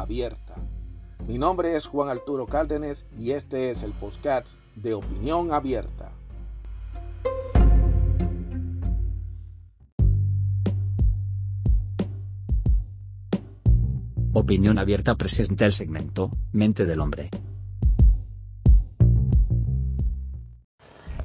abierta. 0.00 0.54
Mi 1.26 1.38
nombre 1.38 1.76
es 1.76 1.86
Juan 1.86 2.08
Arturo 2.08 2.46
Cárdenas 2.46 3.04
y 3.16 3.30
este 3.30 3.70
es 3.70 3.82
el 3.82 3.92
podcast 3.92 4.48
de 4.74 4.94
Opinión 4.94 5.52
Abierta. 5.52 6.12
Opinión 14.32 14.78
Abierta 14.78 15.14
presenta 15.14 15.64
el 15.64 15.72
segmento 15.72 16.30
Mente 16.52 16.84
del 16.84 17.00
Hombre. 17.00 17.30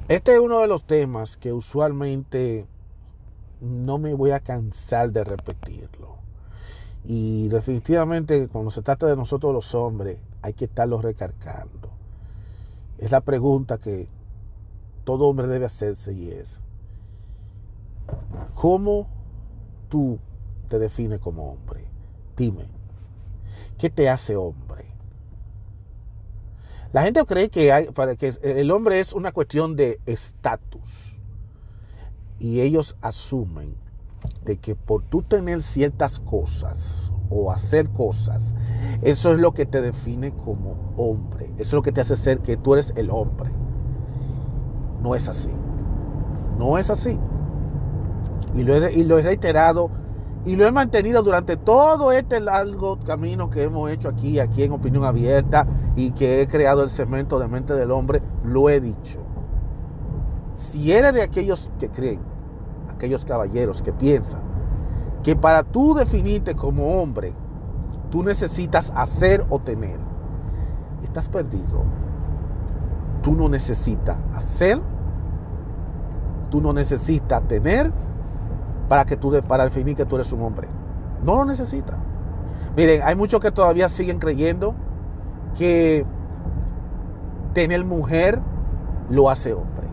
Este 0.08 0.34
es 0.34 0.40
uno 0.40 0.60
de 0.60 0.68
los 0.68 0.84
temas 0.84 1.36
que 1.36 1.52
usualmente 1.52 2.66
no 3.60 3.98
me 3.98 4.14
voy 4.14 4.30
a 4.30 4.40
cansar 4.40 5.10
de 5.10 5.24
repetirlo. 5.24 6.19
Y 7.04 7.48
definitivamente 7.48 8.48
cuando 8.48 8.70
se 8.70 8.82
trata 8.82 9.06
de 9.06 9.16
nosotros 9.16 9.52
los 9.52 9.74
hombres 9.74 10.18
hay 10.42 10.52
que 10.52 10.66
estarlo 10.66 11.00
recargando. 11.00 11.90
Es 12.98 13.12
la 13.12 13.22
pregunta 13.22 13.78
que 13.78 14.08
todo 15.04 15.26
hombre 15.26 15.46
debe 15.46 15.64
hacerse 15.64 16.12
y 16.12 16.30
es, 16.30 16.60
¿cómo 18.54 19.08
tú 19.88 20.18
te 20.68 20.78
defines 20.78 21.20
como 21.20 21.50
hombre? 21.52 21.84
Dime, 22.36 22.68
¿qué 23.78 23.88
te 23.90 24.08
hace 24.08 24.36
hombre? 24.36 24.84
La 26.92 27.02
gente 27.02 27.24
cree 27.24 27.50
que, 27.50 27.72
hay, 27.72 27.88
que 28.18 28.34
el 28.42 28.70
hombre 28.70 29.00
es 29.00 29.12
una 29.12 29.32
cuestión 29.32 29.76
de 29.76 30.00
estatus 30.06 31.20
y 32.38 32.60
ellos 32.60 32.96
asumen 33.00 33.76
de 34.44 34.58
que 34.58 34.74
por 34.74 35.02
tú 35.02 35.22
tener 35.22 35.62
ciertas 35.62 36.20
cosas 36.20 37.12
o 37.28 37.50
hacer 37.50 37.88
cosas, 37.90 38.54
eso 39.02 39.32
es 39.32 39.38
lo 39.38 39.52
que 39.52 39.66
te 39.66 39.80
define 39.80 40.32
como 40.32 40.92
hombre. 40.96 41.46
Eso 41.54 41.62
es 41.62 41.72
lo 41.72 41.82
que 41.82 41.92
te 41.92 42.00
hace 42.00 42.16
ser 42.16 42.40
que 42.40 42.56
tú 42.56 42.74
eres 42.74 42.92
el 42.96 43.10
hombre. 43.10 43.50
No 45.02 45.14
es 45.14 45.28
así. 45.28 45.50
No 46.58 46.78
es 46.78 46.90
así. 46.90 47.18
Y 48.54 48.62
lo 48.64 48.74
he, 48.74 48.92
y 48.92 49.04
lo 49.04 49.18
he 49.18 49.22
reiterado 49.22 49.90
y 50.44 50.56
lo 50.56 50.66
he 50.66 50.72
mantenido 50.72 51.22
durante 51.22 51.56
todo 51.56 52.12
este 52.12 52.40
largo 52.40 52.98
camino 52.98 53.50
que 53.50 53.64
hemos 53.64 53.90
hecho 53.90 54.08
aquí, 54.08 54.38
aquí 54.38 54.62
en 54.62 54.72
Opinión 54.72 55.04
Abierta 55.04 55.66
y 55.96 56.12
que 56.12 56.40
he 56.40 56.48
creado 56.48 56.82
el 56.82 56.90
segmento 56.90 57.38
de 57.38 57.46
mente 57.46 57.74
del 57.74 57.90
hombre. 57.90 58.22
Lo 58.44 58.70
he 58.70 58.80
dicho. 58.80 59.20
Si 60.54 60.92
eres 60.92 61.14
de 61.14 61.22
aquellos 61.22 61.70
que 61.78 61.88
creen 61.90 62.29
aquellos 63.00 63.24
caballeros 63.24 63.80
que 63.80 63.94
piensan 63.94 64.40
que 65.22 65.34
para 65.34 65.62
tú 65.62 65.94
definirte 65.94 66.54
como 66.54 67.00
hombre, 67.00 67.32
tú 68.10 68.22
necesitas 68.22 68.92
hacer 68.94 69.44
o 69.48 69.58
tener. 69.58 69.98
Estás 71.02 71.28
perdido. 71.28 71.84
Tú 73.22 73.34
no 73.34 73.48
necesitas 73.48 74.18
hacer, 74.34 74.80
tú 76.50 76.60
no 76.60 76.72
necesitas 76.72 77.42
tener 77.48 77.92
para, 78.88 79.04
que 79.04 79.16
tú, 79.16 79.38
para 79.46 79.64
definir 79.64 79.94
que 79.94 80.06
tú 80.06 80.16
eres 80.16 80.32
un 80.32 80.42
hombre. 80.42 80.68
No 81.22 81.36
lo 81.36 81.44
necesitas. 81.44 81.96
Miren, 82.76 83.02
hay 83.04 83.14
muchos 83.14 83.40
que 83.40 83.50
todavía 83.50 83.88
siguen 83.88 84.18
creyendo 84.18 84.74
que 85.58 86.06
tener 87.52 87.84
mujer 87.84 88.40
lo 89.10 89.28
hace 89.28 89.52
hombre. 89.52 89.89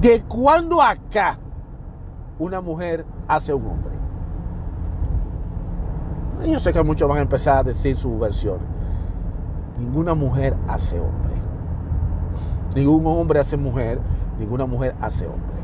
¿De 0.00 0.22
cuándo 0.22 0.80
acá 0.80 1.38
una 2.38 2.60
mujer 2.60 3.04
hace 3.28 3.52
un 3.52 3.66
hombre? 3.66 3.92
Yo 6.46 6.58
sé 6.58 6.72
que 6.72 6.82
muchos 6.82 7.08
van 7.08 7.18
a 7.18 7.22
empezar 7.22 7.58
a 7.58 7.62
decir 7.62 7.96
sus 7.96 8.18
versiones. 8.18 8.66
Ninguna 9.78 10.14
mujer 10.14 10.56
hace 10.68 11.00
hombre. 11.00 11.34
Ningún 12.74 13.06
hombre 13.06 13.40
hace 13.40 13.56
mujer. 13.56 14.00
Ninguna 14.38 14.66
mujer 14.66 14.94
hace 15.00 15.26
hombre. 15.26 15.54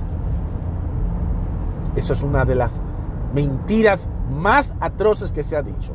Eso 1.97 2.13
es 2.13 2.23
una 2.23 2.45
de 2.45 2.55
las 2.55 2.81
mentiras 3.35 4.07
más 4.31 4.75
atroces 4.81 5.33
que 5.33 5.43
se 5.43 5.57
ha 5.57 5.63
dicho. 5.63 5.93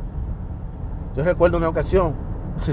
Yo 1.16 1.24
recuerdo 1.24 1.56
una 1.56 1.68
ocasión, 1.68 2.14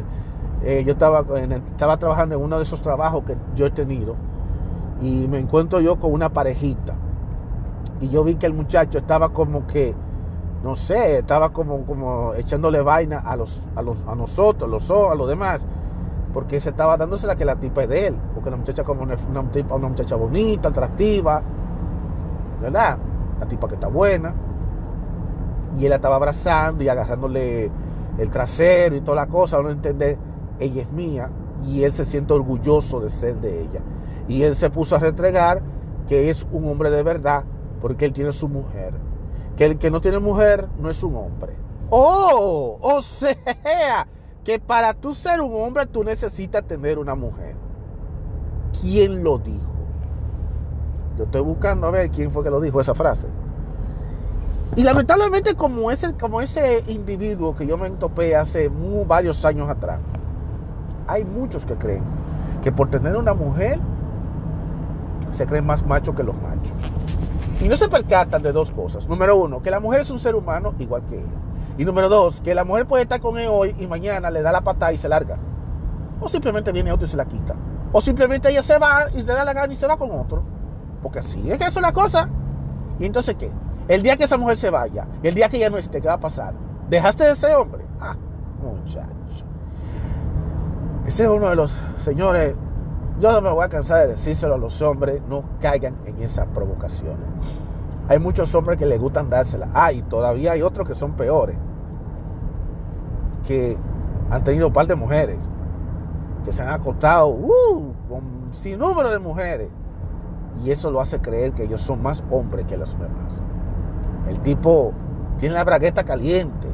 eh, 0.64 0.84
yo 0.85 0.94
estaba, 0.94 1.24
estaba 1.40 1.97
trabajando 1.97 2.35
en 2.35 2.41
uno 2.41 2.58
de 2.58 2.64
esos 2.64 2.81
trabajos 2.81 3.24
que 3.24 3.38
yo 3.56 3.66
he 3.66 3.72
tenido 3.72 4.16
y 5.03 5.28
me 5.28 5.40
encuentro 5.40 5.81
yo 5.81 6.00
con 6.00 6.14
una 6.14 6.30
parejita. 6.30 6.96
Y 8.00 8.09
yo 8.09 8.24
vi 8.24 8.36
que 8.36 8.46
el 8.46 8.53
muchacho 8.53 8.97
estaba 8.97 9.30
como 9.30 9.68
que, 9.68 9.94
no 10.64 10.75
sé, 10.75 11.19
estaba 11.19 11.52
como, 11.52 11.86
como 11.86 12.34
echándole 12.36 12.81
vaina 12.81 13.19
a, 13.19 13.36
los, 13.36 13.62
a, 13.75 13.81
los, 13.81 13.97
a 14.08 14.16
nosotros, 14.16 14.69
los, 14.69 14.90
a 14.90 15.16
los 15.16 15.28
demás, 15.28 15.66
porque 16.34 16.59
se 16.59 16.69
estaba 16.69 16.97
dándose 16.97 17.28
la 17.28 17.36
que 17.36 17.46
la 17.46 17.56
tipa 17.56 17.84
es 17.84 17.90
de 17.90 18.08
él, 18.08 18.18
porque 18.34 18.50
la 18.50 18.58
muchacha 18.58 18.84
como 18.84 19.03
una, 19.03 19.16
una, 19.30 19.41
una 19.75 19.88
muchacha 19.88 20.16
bonita, 20.16 20.69
atractiva, 20.69 21.44
¿verdad? 22.62 22.97
La 23.40 23.46
tipa 23.46 23.68
que 23.68 23.75
está 23.75 23.88
buena. 23.88 24.34
Y 25.80 25.85
él 25.85 25.90
la 25.90 25.96
estaba 25.96 26.16
abrazando 26.16 26.84
y 26.84 26.90
agarrándole 26.90 27.72
el 28.18 28.30
trasero 28.30 28.96
y 28.96 29.02
toda 29.02 29.16
la 29.16 29.28
cosa, 29.28 29.62
no 29.62 29.70
entender, 29.70 30.18
ella 30.59 30.81
es 30.81 30.91
mía 30.91 31.30
y 31.68 31.84
él 31.84 31.94
se 31.94 32.06
siente 32.06 32.34
orgulloso 32.34 33.00
de 33.00 33.09
ser 33.09 33.35
de 33.40 33.62
ella. 33.62 33.81
Y 34.28 34.44
él 34.44 34.56
se 34.56 34.69
puso 34.69 34.95
a 34.95 35.00
retregar 35.00 35.61
que 36.07 36.29
es 36.29 36.45
un 36.51 36.67
hombre 36.67 36.89
de 36.89 37.03
verdad 37.03 37.44
porque 37.81 38.06
él 38.06 38.13
tiene 38.13 38.31
su 38.31 38.47
mujer. 38.47 38.94
Que 39.57 39.66
el 39.66 39.78
que 39.78 39.91
no 39.91 40.01
tiene 40.01 40.19
mujer 40.19 40.67
no 40.79 40.89
es 40.89 41.03
un 41.03 41.16
hombre. 41.16 41.53
Oh, 41.89 42.79
o 42.81 43.01
sea, 43.01 44.07
que 44.44 44.59
para 44.59 44.94
tú 44.94 45.13
ser 45.13 45.41
un 45.41 45.53
hombre 45.61 45.85
tú 45.85 46.03
necesitas 46.03 46.63
tener 46.63 46.97
una 46.97 47.16
mujer. 47.16 47.56
¿Quién 48.81 49.23
lo 49.23 49.38
dijo? 49.38 49.73
Yo 51.17 51.25
estoy 51.25 51.41
buscando 51.41 51.88
a 51.88 51.91
ver 51.91 52.09
quién 52.09 52.31
fue 52.31 52.44
que 52.44 52.50
lo 52.50 52.59
dijo 52.59 52.81
esa 52.81 52.95
frase. 52.95 53.28
Y 54.75 54.84
lamentablemente 54.84 55.53
como 55.53 55.91
ese, 55.91 56.13
como 56.13 56.41
ese 56.41 56.84
individuo 56.88 57.55
que 57.55 57.67
yo 57.67 57.78
me 57.78 57.90
topé 57.91 58.35
hace 58.35 58.72
varios 59.05 59.45
años 59.45 59.69
atrás, 59.69 60.00
hay 61.05 61.23
muchos 61.23 61.66
que 61.66 61.75
creen 61.75 62.03
que 62.63 62.72
por 62.72 62.90
tener 62.90 63.16
una 63.16 63.35
mujer 63.35 63.79
se 65.34 65.46
creen 65.46 65.66
más 65.66 65.86
machos 65.86 66.16
que 66.16 66.24
los 66.24 66.36
machos. 66.36 66.74
Y 67.62 67.68
no 67.68 67.78
se 67.78 67.88
percatan 67.88 68.42
de 68.42 68.52
dos 68.52 68.72
cosas. 68.72 69.08
Número 69.08 69.38
uno, 69.38 69.62
que 69.62 69.72
la 69.72 69.80
mujer 69.80 70.02
es 70.02 70.10
un 70.10 70.20
ser 70.20 70.36
humano 70.36 70.74
igual 70.80 71.04
que 71.10 71.20
él. 71.20 71.30
Y 71.78 71.86
número 71.86 72.10
dos, 72.10 72.42
que 72.42 72.54
la 72.54 72.64
mujer 72.64 72.86
puede 72.86 73.04
estar 73.04 73.20
con 73.20 73.38
él 73.38 73.48
hoy 73.50 73.76
y 73.80 73.88
mañana 73.88 74.30
le 74.30 74.42
da 74.42 74.52
la 74.52 74.62
patada 74.62 74.94
y 74.94 74.98
se 74.98 75.10
larga. 75.10 75.38
O 76.20 76.30
simplemente 76.30 76.72
viene 76.72 76.92
otro 76.92 77.06
y 77.06 77.10
se 77.10 77.18
la 77.18 77.26
quita. 77.26 77.56
O 77.92 78.02
simplemente 78.02 78.50
ella 78.50 78.64
se 78.64 78.78
va 78.78 79.06
y 79.14 79.18
le 79.18 79.24
da 79.24 79.44
la 79.46 79.54
gana 79.54 79.74
y 79.74 79.76
se 79.76 79.88
va 79.88 79.98
con 79.98 80.12
otro. 80.12 80.44
Porque 81.02 81.20
así 81.20 81.50
es 81.50 81.58
que 81.58 81.66
eso 81.66 81.80
es 81.80 81.84
la 81.84 81.94
cosa. 81.94 82.30
¿Y 83.00 83.06
entonces 83.06 83.36
qué? 83.36 83.50
El 83.88 84.02
día 84.02 84.18
que 84.18 84.24
esa 84.24 84.38
mujer 84.38 84.58
se 84.58 84.70
vaya, 84.70 85.08
el 85.24 85.34
día 85.34 85.50
que 85.50 85.58
ella 85.58 85.70
no 85.70 85.78
esté, 85.78 86.02
¿qué 86.02 86.08
va 86.08 86.14
a 86.14 86.20
pasar? 86.20 86.53
¿Dejaste 86.90 87.26
de 87.26 87.36
ser 87.36 87.56
hombre? 87.56 87.86
Ah, 88.00 88.16
muchacho. 88.62 89.08
Ese 91.06 91.24
es 91.24 91.29
uno 91.29 91.50
de 91.50 91.56
los 91.56 91.82
señores 92.03 92.56
yo 93.20 93.32
no 93.32 93.42
me 93.42 93.52
voy 93.52 93.64
a 93.64 93.70
cansar 93.70 94.02
de 94.02 94.08
decírselo 94.14 94.56
a 94.56 94.58
los 94.58 94.82
hombres, 94.82 95.22
no 95.30 95.44
caigan 95.62 95.96
en 96.06 96.22
esas 96.22 96.48
provocaciones. 96.48 97.26
Hay 98.10 98.20
muchos 98.20 98.54
hombres 98.56 98.78
que 98.78 98.86
les 98.86 99.00
gustan 99.00 99.30
dársela. 99.30 99.70
Ah, 99.74 99.92
y 99.92 100.02
todavía 100.02 100.54
hay 100.54 100.62
otros 100.62 100.88
que 100.88 100.96
son 100.96 101.14
peores. 101.14 101.56
Que 103.48 103.78
han 104.30 104.44
tenido 104.44 104.68
un 104.68 104.74
par 104.74 104.88
de 104.88 104.96
mujeres. 104.96 105.38
Que 106.44 106.52
se 106.52 106.62
han 106.62 106.70
acostado 106.70 107.28
uh, 107.28 107.94
con 108.10 108.24
sin 108.52 108.80
número 108.80 109.10
de 109.10 109.20
mujeres. 109.20 109.70
Y 110.64 110.72
eso 110.72 110.92
lo 110.92 111.00
hace 111.00 111.20
creer 111.20 111.54
que 111.54 111.64
ellos 111.64 111.82
son 111.82 112.02
más 112.02 112.24
hombres 112.30 112.66
que 112.66 112.78
los 112.78 112.94
demás. 112.94 113.42
El 114.28 114.40
tipo 114.42 114.92
tiene 115.38 115.56
la 115.56 115.64
bragueta 115.64 116.04
caliente. 116.04 116.68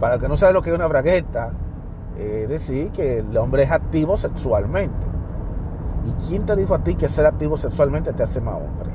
Para 0.00 0.14
el 0.14 0.20
que 0.20 0.28
no 0.28 0.36
sabe 0.36 0.54
lo 0.54 0.62
que 0.62 0.70
es 0.70 0.76
una 0.76 0.86
bragueta, 0.86 1.52
es 2.18 2.48
decir, 2.48 2.90
que 2.90 3.18
el 3.18 3.36
hombre 3.36 3.64
es 3.64 3.70
activo 3.70 4.16
sexualmente. 4.16 5.13
¿Y 6.04 6.28
quién 6.28 6.44
te 6.44 6.54
dijo 6.56 6.74
a 6.74 6.84
ti 6.84 6.94
que 6.94 7.08
ser 7.08 7.26
activo 7.26 7.56
sexualmente 7.56 8.12
te 8.12 8.22
hace 8.22 8.40
más 8.40 8.56
hombre? 8.56 8.90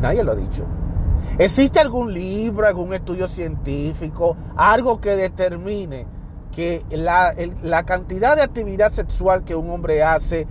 Nadie 0.00 0.24
lo 0.24 0.32
ha 0.32 0.36
dicho. 0.36 0.64
¿Existe 1.38 1.80
algún 1.80 2.12
libro, 2.12 2.66
algún 2.66 2.94
estudio 2.94 3.28
científico, 3.28 4.36
algo 4.56 5.00
que 5.00 5.16
determine 5.16 6.06
que 6.50 6.84
la, 6.90 7.34
cantidad 7.84 8.36
de 8.36 8.42
actividad 8.42 8.90
sexual 8.90 9.44
que 9.44 9.54
un 9.54 9.68
hombre 9.68 10.02
hace 10.02 10.46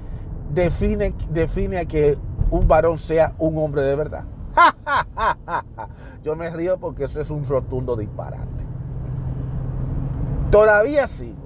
define, 0.54 1.16
define 1.32 1.80
a 1.80 1.86
que 1.86 2.18
un 2.52 2.68
varón 2.68 3.00
sea 3.00 3.34
un 3.40 3.58
hombre 3.58 3.82
de 3.82 3.96
verdad? 3.96 4.26
Yo 6.24 6.36
me 6.36 6.50
río 6.52 6.78
porque 6.78 7.06
eso 7.06 7.20
es 7.20 7.32
un 7.32 7.46
rotundo 7.46 7.96
disparate. 7.96 8.46
Todavía 10.52 11.08
sigo. 11.08 11.45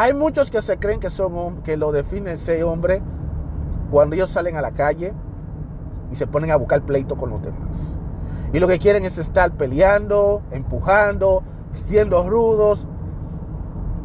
Hay 0.00 0.14
muchos 0.14 0.48
que 0.48 0.62
se 0.62 0.78
creen 0.78 1.00
que 1.00 1.10
son 1.10 1.60
que 1.62 1.76
lo 1.76 1.90
define 1.90 2.36
ser 2.36 2.62
hombre 2.62 3.02
cuando 3.90 4.14
ellos 4.14 4.30
salen 4.30 4.54
a 4.54 4.60
la 4.60 4.70
calle 4.70 5.12
y 6.12 6.14
se 6.14 6.28
ponen 6.28 6.52
a 6.52 6.56
buscar 6.56 6.82
pleito 6.82 7.16
con 7.16 7.30
los 7.30 7.42
demás. 7.42 7.98
Y 8.52 8.60
lo 8.60 8.68
que 8.68 8.78
quieren 8.78 9.04
es 9.04 9.18
estar 9.18 9.50
peleando, 9.50 10.42
empujando, 10.52 11.42
siendo 11.74 12.30
rudos. 12.30 12.86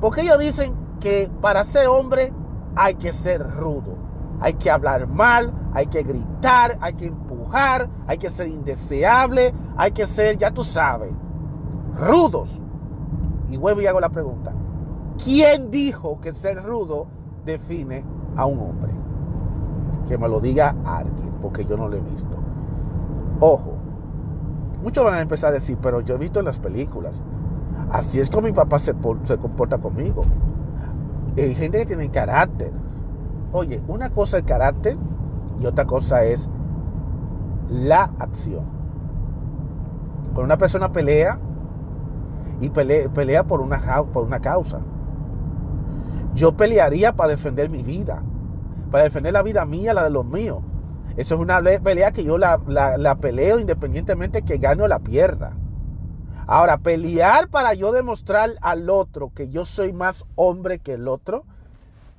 Porque 0.02 0.22
ellos 0.22 0.40
dicen 0.40 0.74
que 1.00 1.30
para 1.42 1.64
ser 1.64 1.88
hombre 1.90 2.34
hay 2.76 2.96
que 2.96 3.14
ser 3.14 3.48
rudo. 3.48 3.96
Hay 4.42 4.56
que 4.56 4.72
hablar 4.72 5.06
mal, 5.06 5.54
hay 5.76 5.86
que 5.86 6.02
gritar, 6.02 6.76
hay 6.82 6.96
que 6.96 7.06
empujar, 7.06 7.88
hay 8.08 8.18
que 8.18 8.32
ser 8.32 8.48
indeseable, 8.48 9.54
hay 9.78 9.92
que 9.92 10.08
ser, 10.08 10.40
ya 10.40 10.50
tú 10.50 10.64
sabes, 10.64 11.12
rudos. 11.96 12.60
Y 13.52 13.58
vuelvo 13.58 13.82
y 13.82 13.86
hago 13.86 14.00
la 14.00 14.10
pregunta. 14.10 14.56
¿Quién 15.22 15.72
dijo 15.72 16.20
que 16.22 16.34
ser 16.34 16.64
rudo 16.64 17.08
define 17.46 18.04
a 18.36 18.46
un 18.46 18.60
hombre? 18.60 18.92
Que 20.08 20.18
me 20.18 20.28
lo 20.28 20.40
diga 20.40 20.76
alguien, 20.86 21.34
porque 21.42 21.66
yo 21.66 21.78
no 21.78 21.88
lo 21.88 21.98
he 21.98 22.02
visto. 22.02 22.36
Ojo, 23.40 23.74
muchos 24.82 25.04
van 25.04 25.16
a 25.16 25.22
empezar 25.22 25.50
a 25.50 25.54
decir, 25.54 25.78
pero 25.82 26.02
yo 26.02 26.16
he 26.16 26.18
visto 26.18 26.40
en 26.40 26.46
las 26.46 26.60
películas. 26.60 27.22
Así 27.92 28.20
es 28.20 28.30
como 28.30 28.48
mi 28.48 28.54
papá 28.54 28.80
se, 28.80 28.94
se 29.24 29.38
comporta 29.38 29.78
conmigo. 29.78 30.24
Hay 31.38 31.56
gente 31.56 31.80
que 31.80 31.86
tiene 31.86 32.10
carácter. 32.10 32.72
Oye, 33.52 33.82
una 33.88 34.10
cosa 34.10 34.40
es 34.40 34.44
carácter 34.44 34.98
y 35.60 35.66
otra 35.66 35.86
cosa 35.86 36.24
es 36.24 36.50
la 37.70 38.12
acción. 38.20 38.66
Cuando 40.26 40.44
una 40.44 40.58
persona 40.58 40.92
pelea 40.92 41.40
y 42.62 42.70
pelea, 42.70 43.10
pelea 43.10 43.44
por, 43.44 43.62
una, 43.62 43.80
por 44.12 44.24
una 44.24 44.40
causa, 44.40 44.80
yo 46.34 46.58
pelearía 46.58 47.14
para 47.14 47.30
defender 47.30 47.70
mi 47.70 47.84
vida, 47.84 48.24
para 48.92 49.04
defender 49.04 49.34
la 49.34 49.44
vida 49.44 49.66
mía, 49.66 49.94
la 49.94 50.04
de 50.04 50.10
los 50.10 50.26
míos. 50.26 50.64
Eso 51.16 51.36
es 51.36 51.42
una 51.42 51.62
pelea 51.62 52.12
que 52.12 52.24
yo 52.24 52.38
la, 52.38 53.18
peleo 53.22 53.60
independientemente 53.60 54.42
que 54.42 54.58
gane 54.58 54.84
o 54.84 54.88
la 54.88 55.00
pierda. 55.00 55.56
Ahora, 56.48 56.80
pelear 56.80 57.48
para 57.50 57.74
yo 57.74 57.92
demostrar 57.92 58.50
al 58.62 58.90
otro 58.90 59.32
que 59.34 59.50
yo 59.50 59.64
soy 59.64 59.94
más 59.94 60.26
hombre 60.36 60.80
que 60.80 60.94
el 60.94 61.08
otro, 61.08 61.46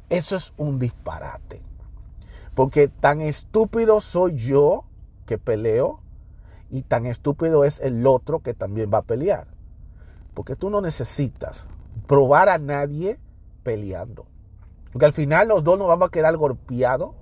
eso 0.08 0.36
es 0.36 0.52
un 0.56 0.78
disparate. 0.78 1.62
Porque 2.54 2.88
tan 2.88 3.20
estúpido 3.20 4.00
soy 4.00 4.36
yo 4.36 4.84
que 5.26 5.38
peleo 5.38 6.00
y 6.70 6.82
tan 6.82 7.06
estúpido 7.06 7.64
es 7.64 7.80
el 7.80 8.06
otro 8.06 8.40
que 8.40 8.54
también 8.54 8.90
va 8.92 8.98
a 8.98 9.02
pelear. 9.02 9.48
Porque 10.34 10.54
tú 10.54 10.70
no 10.70 10.80
necesitas 10.80 11.66
probar 12.06 12.48
a 12.48 12.58
nadie 12.58 13.18
peleando. 13.64 14.26
Porque 14.92 15.06
al 15.06 15.12
final 15.12 15.48
los 15.48 15.64
dos 15.64 15.76
nos 15.76 15.88
vamos 15.88 16.06
a 16.06 16.10
quedar 16.12 16.36
golpeados 16.36 17.16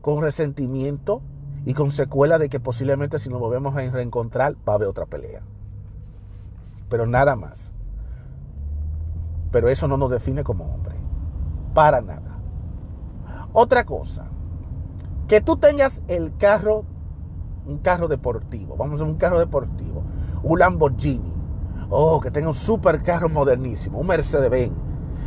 con 0.00 0.22
resentimiento 0.22 1.20
y 1.66 1.74
con 1.74 1.92
secuela 1.92 2.38
de 2.38 2.48
que 2.48 2.60
posiblemente 2.60 3.18
si 3.18 3.28
nos 3.28 3.40
volvemos 3.40 3.76
a 3.76 3.80
reencontrar 3.90 4.54
va 4.66 4.72
a 4.72 4.76
haber 4.76 4.88
otra 4.88 5.04
pelea. 5.04 5.42
Pero 6.88 7.06
nada 7.06 7.36
más. 7.36 7.72
Pero 9.50 9.68
eso 9.68 9.88
no 9.88 9.96
nos 9.96 10.10
define 10.10 10.44
como 10.44 10.72
hombre. 10.72 10.94
Para 11.74 12.00
nada. 12.00 12.38
Otra 13.52 13.84
cosa. 13.84 14.30
Que 15.28 15.40
tú 15.40 15.56
tengas 15.56 16.02
el 16.08 16.36
carro, 16.36 16.84
un 17.66 17.78
carro 17.78 18.06
deportivo. 18.08 18.76
Vamos 18.76 19.00
a 19.00 19.04
un 19.04 19.16
carro 19.16 19.38
deportivo. 19.38 20.04
Un 20.44 20.60
Lamborghini. 20.60 21.34
Oh, 21.90 22.20
que 22.20 22.30
tenga 22.30 22.48
un 22.48 22.54
super 22.54 23.02
carro 23.02 23.28
modernísimo. 23.28 23.98
Un 23.98 24.06
Mercedes-Benz 24.06 24.85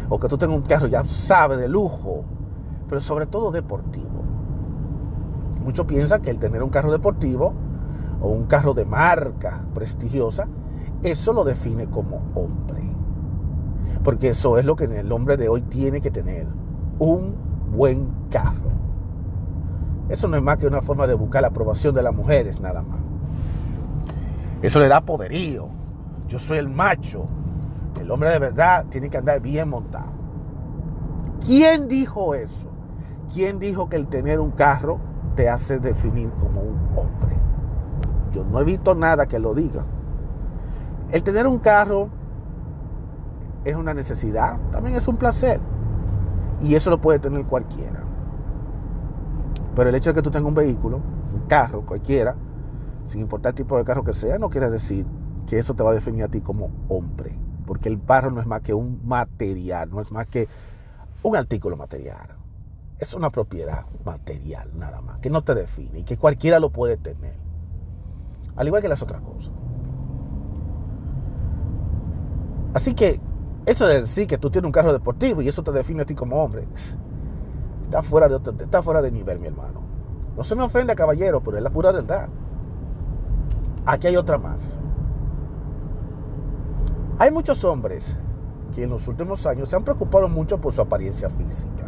o 0.09 0.19
que 0.19 0.27
tú 0.27 0.37
tengas 0.37 0.57
un 0.57 0.63
carro, 0.63 0.87
ya 0.87 1.03
sabes, 1.05 1.59
de 1.59 1.69
lujo, 1.69 2.25
pero 2.87 2.99
sobre 2.99 3.27
todo 3.27 3.51
deportivo. 3.51 4.23
Muchos 5.63 5.85
piensan 5.85 6.21
que 6.21 6.31
el 6.31 6.39
tener 6.39 6.63
un 6.63 6.69
carro 6.69 6.91
deportivo 6.91 7.53
o 8.19 8.29
un 8.29 8.45
carro 8.45 8.73
de 8.73 8.85
marca 8.85 9.61
prestigiosa, 9.73 10.47
eso 11.03 11.31
lo 11.31 11.43
define 11.43 11.85
como 11.85 12.23
hombre. 12.33 12.81
Porque 14.03 14.29
eso 14.29 14.57
es 14.57 14.65
lo 14.65 14.75
que 14.75 14.85
el 14.85 15.11
hombre 15.11 15.37
de 15.37 15.49
hoy 15.49 15.61
tiene 15.61 16.01
que 16.01 16.09
tener, 16.09 16.47
un 16.97 17.35
buen 17.71 18.09
carro. 18.29 18.69
Eso 20.09 20.27
no 20.27 20.37
es 20.37 20.43
más 20.43 20.57
que 20.57 20.65
una 20.65 20.81
forma 20.81 21.05
de 21.05 21.13
buscar 21.13 21.41
la 21.41 21.49
aprobación 21.49 21.93
de 21.93 22.01
las 22.01 22.15
mujeres, 22.15 22.59
nada 22.59 22.81
más. 22.81 22.99
Eso 24.61 24.79
le 24.79 24.87
da 24.87 25.01
poderío. 25.01 25.67
Yo 26.27 26.39
soy 26.39 26.57
el 26.57 26.67
macho, 26.67 27.27
el 28.09 28.13
hombre 28.13 28.31
de 28.31 28.39
verdad 28.39 28.87
tiene 28.89 29.07
que 29.07 29.19
andar 29.19 29.39
bien 29.39 29.69
montado. 29.69 30.09
¿Quién 31.45 31.87
dijo 31.87 32.33
eso? 32.33 32.67
¿Quién 33.31 33.59
dijo 33.59 33.87
que 33.87 33.97
el 33.97 34.07
tener 34.07 34.39
un 34.39 34.49
carro 34.49 34.99
te 35.35 35.47
hace 35.47 35.77
definir 35.77 36.31
como 36.31 36.61
un 36.61 36.79
hombre? 36.95 37.37
Yo 38.31 38.43
no 38.45 38.61
he 38.61 38.63
visto 38.63 38.95
nada 38.95 39.27
que 39.27 39.37
lo 39.37 39.53
diga. 39.53 39.83
El 41.11 41.21
tener 41.21 41.45
un 41.45 41.59
carro 41.59 42.09
es 43.63 43.75
una 43.75 43.93
necesidad, 43.93 44.57
también 44.71 44.95
es 44.95 45.07
un 45.07 45.17
placer. 45.17 45.59
Y 46.63 46.73
eso 46.73 46.89
lo 46.89 46.99
puede 46.99 47.19
tener 47.19 47.45
cualquiera. 47.45 48.01
Pero 49.75 49.87
el 49.87 49.93
hecho 49.93 50.09
de 50.09 50.15
que 50.15 50.23
tú 50.23 50.31
tengas 50.31 50.49
un 50.49 50.55
vehículo, 50.55 50.97
un 50.97 51.41
carro 51.47 51.81
cualquiera, 51.81 52.35
sin 53.05 53.21
importar 53.21 53.51
el 53.51 53.57
tipo 53.57 53.77
de 53.77 53.83
carro 53.83 54.03
que 54.03 54.13
sea, 54.13 54.39
no 54.39 54.49
quiere 54.49 54.71
decir 54.71 55.05
que 55.45 55.59
eso 55.59 55.75
te 55.75 55.83
va 55.83 55.91
a 55.91 55.93
definir 55.93 56.23
a 56.23 56.27
ti 56.27 56.41
como 56.41 56.71
hombre 56.87 57.37
porque 57.69 57.87
el 57.87 57.97
barro 57.97 58.31
no 58.31 58.41
es 58.41 58.47
más 58.47 58.63
que 58.63 58.73
un 58.73 58.99
material, 59.05 59.91
no 59.91 60.01
es 60.01 60.11
más 60.11 60.25
que 60.25 60.47
un 61.21 61.35
artículo 61.35 61.77
material. 61.77 62.29
Es 62.97 63.13
una 63.13 63.29
propiedad 63.29 63.85
material 64.03 64.71
nada 64.75 65.01
más, 65.01 65.19
que 65.19 65.29
no 65.29 65.43
te 65.43 65.53
define 65.53 65.99
y 65.99 66.03
que 66.03 66.17
cualquiera 66.17 66.59
lo 66.59 66.71
puede 66.71 66.97
tener. 66.97 67.35
Al 68.55 68.65
igual 68.65 68.81
que 68.81 68.87
las 68.87 69.03
otras 69.03 69.21
cosas. 69.21 69.53
Así 72.73 72.95
que 72.95 73.21
eso 73.67 73.85
de 73.85 74.01
decir 74.01 74.25
que 74.25 74.39
tú 74.39 74.49
tienes 74.49 74.65
un 74.65 74.71
carro 74.71 74.91
deportivo 74.91 75.43
y 75.43 75.47
eso 75.47 75.61
te 75.61 75.71
define 75.71 76.01
a 76.01 76.05
ti 76.07 76.15
como 76.15 76.43
hombre, 76.43 76.67
está 77.83 78.01
fuera 78.01 78.27
de, 78.27 78.39
está 78.63 78.81
fuera 78.81 79.03
de 79.03 79.11
nivel, 79.11 79.39
mi 79.39 79.45
hermano. 79.45 79.83
No 80.35 80.43
se 80.43 80.55
me 80.55 80.63
ofenda, 80.63 80.95
caballero, 80.95 81.39
pero 81.43 81.57
es 81.57 81.61
la 81.61 81.69
pura 81.69 81.91
verdad. 81.91 82.29
Aquí 83.85 84.07
hay 84.07 84.15
otra 84.15 84.39
más. 84.39 84.79
Hay 87.21 87.31
muchos 87.31 87.65
hombres 87.65 88.15
que 88.73 88.85
en 88.85 88.89
los 88.89 89.05
últimos 89.09 89.45
años 89.45 89.67
se 89.67 89.75
han 89.75 89.83
preocupado 89.83 90.29
mucho 90.29 90.61
por 90.61 90.71
su 90.71 90.81
apariencia 90.81 91.29
física. 91.29 91.83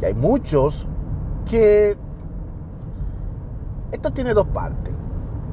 Y 0.00 0.06
hay 0.06 0.14
muchos 0.14 0.88
que... 1.44 1.94
Esto 3.92 4.12
tiene 4.12 4.32
dos 4.32 4.46
partes. 4.46 4.94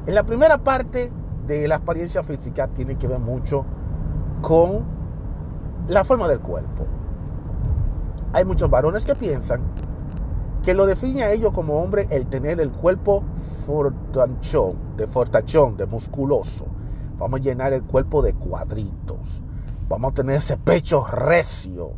En 0.06 0.14
la 0.14 0.22
primera 0.22 0.56
parte 0.56 1.12
de 1.46 1.68
la 1.68 1.76
apariencia 1.76 2.22
física 2.22 2.66
tiene 2.68 2.96
que 2.96 3.06
ver 3.06 3.18
mucho 3.18 3.66
con 4.40 4.84
la 5.88 6.02
forma 6.02 6.26
del 6.26 6.40
cuerpo. 6.40 6.86
Hay 8.32 8.46
muchos 8.46 8.70
varones 8.70 9.04
que 9.04 9.14
piensan 9.14 9.60
que 10.62 10.72
lo 10.72 10.86
define 10.86 11.24
a 11.24 11.32
ellos 11.32 11.52
como 11.52 11.82
hombre 11.82 12.06
el 12.08 12.26
tener 12.26 12.58
el 12.58 12.70
cuerpo 12.70 13.22
fortachón, 13.66 14.96
de 14.96 15.06
fortachón, 15.06 15.76
de 15.76 15.84
musculoso 15.84 16.71
Vamos 17.22 17.38
a 17.38 17.42
llenar 17.44 17.72
el 17.72 17.84
cuerpo 17.84 18.20
de 18.20 18.34
cuadritos. 18.34 19.40
Vamos 19.88 20.10
a 20.10 20.14
tener 20.14 20.38
ese 20.38 20.56
pecho 20.56 21.06
recio. 21.06 21.92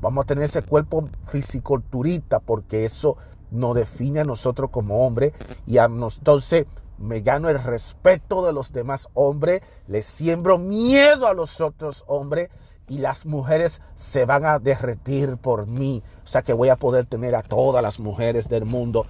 Vamos 0.00 0.22
a 0.22 0.26
tener 0.28 0.44
ese 0.44 0.62
cuerpo 0.62 1.08
fisiculturista 1.26 2.38
porque 2.38 2.84
eso 2.84 3.16
nos 3.50 3.74
define 3.74 4.20
a 4.20 4.24
nosotros 4.24 4.70
como 4.70 5.04
hombres 5.04 5.32
y 5.66 5.78
a 5.78 5.86
entonces 5.86 6.66
me 6.98 7.20
gano 7.20 7.48
el 7.48 7.60
respeto 7.60 8.46
de 8.46 8.52
los 8.52 8.72
demás 8.72 9.08
hombres, 9.14 9.60
le 9.88 10.02
siembro 10.02 10.56
miedo 10.56 11.26
a 11.26 11.34
los 11.34 11.60
otros 11.60 12.04
hombres 12.06 12.48
y 12.86 12.98
las 12.98 13.26
mujeres 13.26 13.82
se 13.96 14.24
van 14.24 14.44
a 14.44 14.60
derretir 14.60 15.36
por 15.36 15.66
mí. 15.66 16.04
O 16.22 16.28
sea 16.28 16.42
que 16.42 16.52
voy 16.52 16.68
a 16.68 16.76
poder 16.76 17.06
tener 17.06 17.34
a 17.34 17.42
todas 17.42 17.82
las 17.82 17.98
mujeres 17.98 18.48
del 18.48 18.66
mundo 18.66 19.04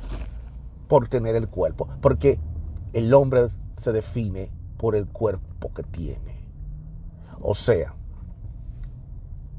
por 0.88 1.06
tener 1.08 1.36
el 1.36 1.48
cuerpo. 1.48 1.86
Porque 2.00 2.40
el 2.94 3.12
hombre 3.12 3.48
se 3.76 3.92
define 3.92 4.63
por 4.76 4.96
el 4.96 5.06
cuerpo 5.06 5.72
que 5.72 5.82
tiene. 5.82 6.48
O 7.40 7.54
sea, 7.54 7.94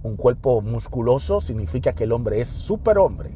un 0.03 0.17
cuerpo 0.17 0.61
musculoso 0.61 1.41
significa 1.41 1.93
que 1.93 2.03
el 2.03 2.11
hombre 2.11 2.41
es 2.41 2.47
superhombre. 2.47 3.33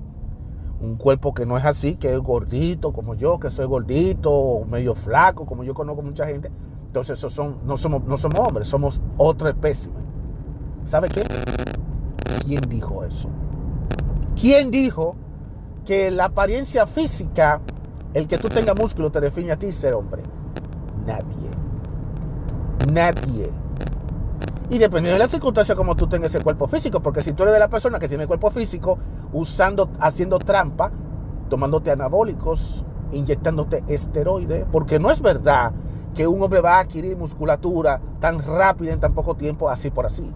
un 0.82 0.96
cuerpo 0.96 1.34
que 1.34 1.46
no 1.46 1.58
es 1.58 1.66
así, 1.66 1.96
que 1.96 2.14
es 2.14 2.20
gordito 2.20 2.94
como 2.94 3.14
yo, 3.14 3.38
que 3.38 3.52
soy 3.52 3.66
gordito, 3.66 4.66
medio 4.66 4.96
flaco, 4.96 5.46
como 5.46 5.66
yo 5.66 5.74
conozco 5.74 6.02
mucha 6.02 6.26
gente. 6.26 6.50
Entonces, 6.86 7.20
son, 7.20 7.60
no, 7.66 7.76
somos, 7.76 8.04
no 8.06 8.18
somos 8.18 8.40
hombres, 8.40 8.68
somos 8.68 9.02
otra 9.18 9.50
especie. 9.50 9.92
¿Sabe 10.86 11.10
qué? 11.10 11.24
¿Quién 12.46 12.62
dijo 12.70 13.04
eso? 13.04 13.30
¿Quién 14.40 14.72
dijo 14.72 15.16
que 15.86 16.12
la 16.12 16.26
apariencia 16.26 16.88
física, 16.88 17.62
el 18.14 18.28
que 18.28 18.38
tú 18.38 18.48
tengas 18.48 18.76
músculo, 18.80 19.12
te 19.12 19.20
define 19.20 19.52
a 19.52 19.60
ti 19.60 19.72
ser 19.72 19.94
hombre? 19.94 20.24
Nadie. 21.06 21.50
Nadie. 22.88 23.50
Y 24.70 24.78
dependiendo 24.78 25.14
de 25.14 25.20
la 25.20 25.28
circunstancia 25.28 25.76
como 25.76 25.96
tú 25.96 26.08
tengas 26.08 26.34
ese 26.34 26.44
cuerpo 26.44 26.68
físico, 26.68 27.02
porque 27.02 27.22
si 27.22 27.34
tú 27.34 27.44
eres 27.44 27.54
de 27.54 27.60
la 27.60 27.70
persona 27.70 27.98
que 27.98 28.08
tiene 28.08 28.28
cuerpo 28.28 28.52
físico, 28.52 29.00
usando, 29.34 29.90
haciendo 30.00 30.38
trampa, 30.38 30.92
tomándote 31.50 31.92
anabólicos, 31.92 32.86
inyectándote 33.12 33.84
esteroides, 33.88 34.66
porque 34.72 35.00
no 35.00 35.10
es 35.10 35.22
verdad 35.22 35.74
que 36.14 36.28
un 36.28 36.42
hombre 36.42 36.62
va 36.62 36.78
a 36.78 36.80
adquirir 36.82 37.18
musculatura 37.18 38.00
tan 38.20 38.44
rápida 38.44 38.94
en 38.94 39.00
tan 39.00 39.14
poco 39.14 39.36
tiempo, 39.36 39.70
así 39.70 39.90
por 39.90 40.06
así. 40.06 40.32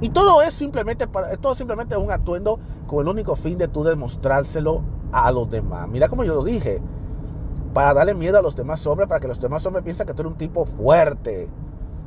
Y 0.00 0.10
todo 0.10 0.42
es 0.42 0.54
simplemente, 0.54 1.06
para, 1.06 1.36
todo 1.36 1.54
simplemente 1.54 1.96
un 1.96 2.10
atuendo 2.10 2.58
con 2.86 3.00
el 3.00 3.08
único 3.08 3.36
fin 3.36 3.58
de 3.58 3.68
tú 3.68 3.84
demostrárselo 3.84 4.82
a 5.12 5.32
los 5.32 5.50
demás. 5.50 5.88
Mira 5.88 6.08
como 6.08 6.24
yo 6.24 6.34
lo 6.34 6.44
dije, 6.44 6.80
para 7.74 7.92
darle 7.92 8.14
miedo 8.14 8.38
a 8.38 8.42
los 8.42 8.54
demás 8.54 8.86
hombres, 8.86 9.08
para 9.08 9.20
que 9.20 9.26
los 9.26 9.40
demás 9.40 9.66
hombres 9.66 9.84
piensen 9.84 10.06
que 10.06 10.14
tú 10.14 10.22
eres 10.22 10.32
un 10.32 10.38
tipo 10.38 10.64
fuerte, 10.64 11.48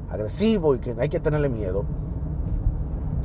agresivo 0.09 0.73
y 0.73 0.79
que 0.79 0.95
hay 0.97 1.09
que 1.09 1.19
tenerle 1.19 1.49
miedo. 1.49 1.83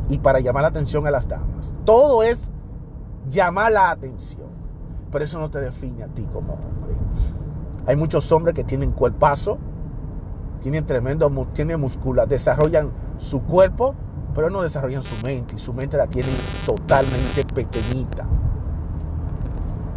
Y 0.09 0.19
para 0.19 0.41
llamar 0.41 0.63
la 0.63 0.69
atención 0.69 1.07
a 1.07 1.13
las 1.13 1.29
damas. 1.29 1.73
Todo 1.85 2.25
es 2.25 2.51
llamar 3.31 3.71
la 3.71 3.91
atención. 3.93 4.49
Pero 5.13 5.25
eso 5.25 5.39
no 5.39 5.51
te 5.51 5.61
define 5.61 6.03
a 6.03 6.09
ti 6.09 6.27
como 6.33 6.55
hombre. 6.55 6.97
Hay 7.87 7.95
muchos 7.95 8.31
hombres 8.33 8.55
que 8.55 8.65
tienen 8.65 8.91
cuerpazo, 8.91 9.59
tienen 10.61 10.85
tremendo, 10.85 11.31
tienen 11.53 11.81
musculatura, 11.81 12.27
desarrollan 12.27 12.91
su 13.19 13.43
cuerpo, 13.43 13.95
pero 14.35 14.51
no 14.51 14.63
desarrollan 14.63 15.05
su 15.05 15.15
mente. 15.25 15.55
Y 15.55 15.59
su 15.59 15.73
mente 15.73 15.97
la 15.97 16.09
tienen 16.09 16.35
totalmente 16.67 17.45
pequeñita. 17.55 18.27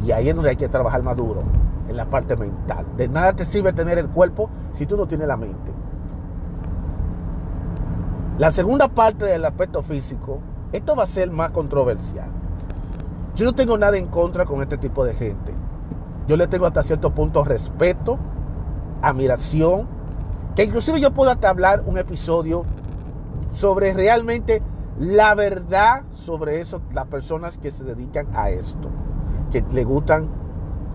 Y 0.06 0.12
ahí 0.12 0.30
es 0.30 0.36
donde 0.36 0.52
hay 0.52 0.56
que 0.56 0.70
trabajar 0.70 1.02
más 1.02 1.18
duro, 1.18 1.44
en 1.88 1.98
la 1.98 2.06
parte 2.06 2.36
mental. 2.36 2.86
De 2.98 3.08
nada 3.08 3.34
te 3.34 3.46
sirve 3.46 3.74
tener 3.74 3.98
el 3.98 4.08
cuerpo 4.08 4.50
si 4.74 4.86
tú 4.86 4.98
no 4.98 5.08
tienes 5.08 5.28
la 5.28 5.38
mente. 5.38 5.72
La 8.38 8.52
segunda 8.52 8.90
parte 8.90 9.26
del 9.26 9.46
aspecto 9.46 9.82
físico, 9.82 10.40
esto 10.74 10.96
va 10.96 11.04
a 11.04 11.08
ser 11.08 11.32
más 11.32 11.52
controversial. 11.52 12.30
Yo 13.36 13.46
no 13.46 13.54
tengo 13.54 13.78
nada 13.78 13.98
en 13.98 14.08
contra 14.08 14.46
con 14.46 14.62
este 14.62 14.78
tipo 14.78 15.06
de 15.06 15.14
gente. 15.14 15.54
Yo 16.28 16.38
le 16.38 16.48
tengo 16.48 16.66
hasta 16.66 16.84
cierto 16.84 17.12
punto 17.12 17.44
respeto, 17.44 18.18
admiración, 19.02 19.88
que 20.56 20.64
inclusive 20.64 21.00
yo 21.00 21.14
puedo 21.14 21.30
hasta 21.32 21.50
hablar 21.50 21.84
un 21.86 21.98
episodio 21.98 22.66
sobre 23.54 23.94
realmente 23.94 24.62
la 24.98 25.36
verdad 25.36 26.04
sobre 26.12 26.62
eso, 26.62 26.82
las 26.94 27.06
personas 27.08 27.58
que 27.58 27.72
se 27.72 27.84
dedican 27.84 28.28
a 28.34 28.50
esto, 28.50 28.90
que 29.52 29.64
le 29.72 29.84
gustan 29.84 30.30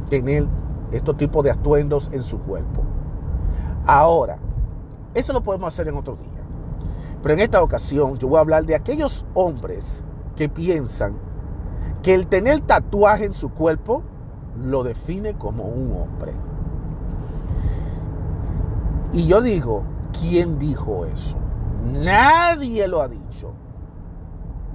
tener 0.08 0.46
estos 0.92 1.16
tipos 1.16 1.44
de 1.44 1.50
atuendos 1.50 2.10
en 2.12 2.22
su 2.22 2.38
cuerpo. 2.40 2.82
Ahora, 3.86 4.38
eso 5.14 5.32
lo 5.32 5.42
podemos 5.42 5.68
hacer 5.68 5.88
en 5.88 5.96
otro 5.96 6.16
día. 6.16 6.40
Pero 7.22 7.34
en 7.34 7.40
esta 7.40 7.62
ocasión 7.62 8.16
yo 8.16 8.28
voy 8.28 8.38
a 8.38 8.40
hablar 8.40 8.64
de 8.64 8.74
aquellos 8.74 9.26
hombres 9.34 10.02
que 10.36 10.48
piensan 10.48 11.16
que 12.02 12.14
el 12.14 12.26
tener 12.26 12.60
tatuaje 12.60 13.24
en 13.24 13.34
su 13.34 13.50
cuerpo 13.50 14.02
lo 14.56 14.82
define 14.82 15.34
como 15.34 15.64
un 15.64 15.92
hombre. 15.96 16.32
Y 19.12 19.26
yo 19.26 19.40
digo, 19.40 19.82
¿quién 20.18 20.58
dijo 20.58 21.04
eso? 21.04 21.36
Nadie 21.92 22.86
lo 22.88 23.02
ha 23.02 23.08
dicho. 23.08 23.52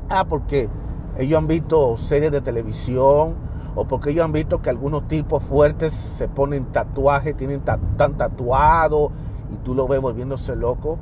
Ah, 0.10 0.25
porque 0.25 0.69
ellos 1.17 1.38
han 1.38 1.48
visto 1.48 1.98
series 1.98 2.31
de 2.31 2.41
televisión 2.41 3.36
o 3.75 3.86
porque 3.86 4.12
ellos 4.12 4.25
han 4.25 4.32
visto 4.32 4.62
que 4.62 4.70
algunos 4.70 5.08
tipos 5.08 5.44
fuertes 5.44 5.94
se 5.94 6.27
ponen 6.27 6.65
tatuaje, 6.72 7.34
tienen 7.34 7.62
tan 7.62 8.17
tatuado 8.17 9.12
y 9.51 9.58
tú 9.58 9.75
lo 9.75 9.88
ves 9.88 10.01
volviéndose 10.01 10.55
loco 10.55 10.98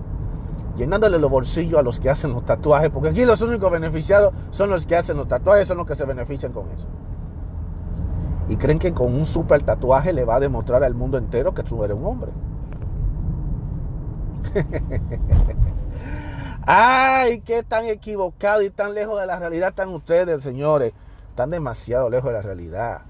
llenándole 0.75 1.19
los 1.19 1.29
bolsillos 1.29 1.79
a 1.79 1.83
los 1.83 1.99
que 1.99 2.09
hacen 2.09 2.33
los 2.33 2.45
tatuajes, 2.45 2.89
porque 2.89 3.09
aquí 3.09 3.25
los 3.25 3.41
únicos 3.41 3.71
beneficiados 3.71 4.33
son 4.51 4.69
los 4.69 4.85
que 4.85 4.95
hacen 4.95 5.17
los 5.17 5.27
tatuajes, 5.27 5.67
son 5.67 5.77
los 5.77 5.87
que 5.87 5.95
se 5.95 6.05
benefician 6.05 6.51
con 6.51 6.69
eso. 6.71 6.87
Y 8.49 8.57
creen 8.57 8.79
que 8.79 8.93
con 8.93 9.13
un 9.13 9.25
super 9.25 9.61
tatuaje 9.63 10.13
le 10.13 10.25
va 10.25 10.35
a 10.35 10.39
demostrar 10.39 10.83
al 10.83 10.95
mundo 10.95 11.17
entero 11.17 11.53
que 11.53 11.63
tú 11.63 11.83
eres 11.83 11.95
un 11.95 12.05
hombre. 12.05 12.31
Ay, 16.65 17.41
qué 17.41 17.63
tan 17.63 17.85
equivocado 17.85 18.61
y 18.61 18.69
tan 18.69 18.93
lejos 18.93 19.19
de 19.19 19.27
la 19.27 19.39
realidad 19.39 19.69
están 19.69 19.89
ustedes, 19.89 20.41
señores. 20.43 20.93
Están 21.33 21.49
demasiado 21.49 22.11
lejos 22.11 22.29
de 22.29 22.33
la 22.33 22.43
realidad. 22.43 23.01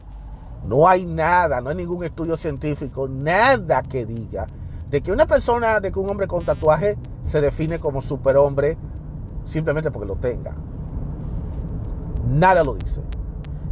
No 0.66 0.88
hay 0.88 1.04
nada, 1.04 1.60
no 1.60 1.72
hay 1.72 1.76
ningún 1.76 2.06
estudio 2.06 2.38
científico, 2.38 3.10
nada 3.10 3.84
que 3.84 4.06
diga 4.06 4.48
de 4.90 5.02
que 5.02 5.12
una 5.12 5.26
persona, 5.26 5.82
de 5.82 5.92
que 5.92 6.00
un 6.00 6.10
hombre 6.10 6.26
con 6.26 6.42
tatuaje 6.42 6.98
se 7.22 7.42
define 7.42 7.80
como 7.80 8.00
superhombre 8.00 8.78
simplemente 9.44 9.92
porque 9.92 10.08
lo 10.08 10.16
tenga. 10.16 10.56
Nada 12.26 12.64
lo 12.64 12.76
dice. 12.76 13.02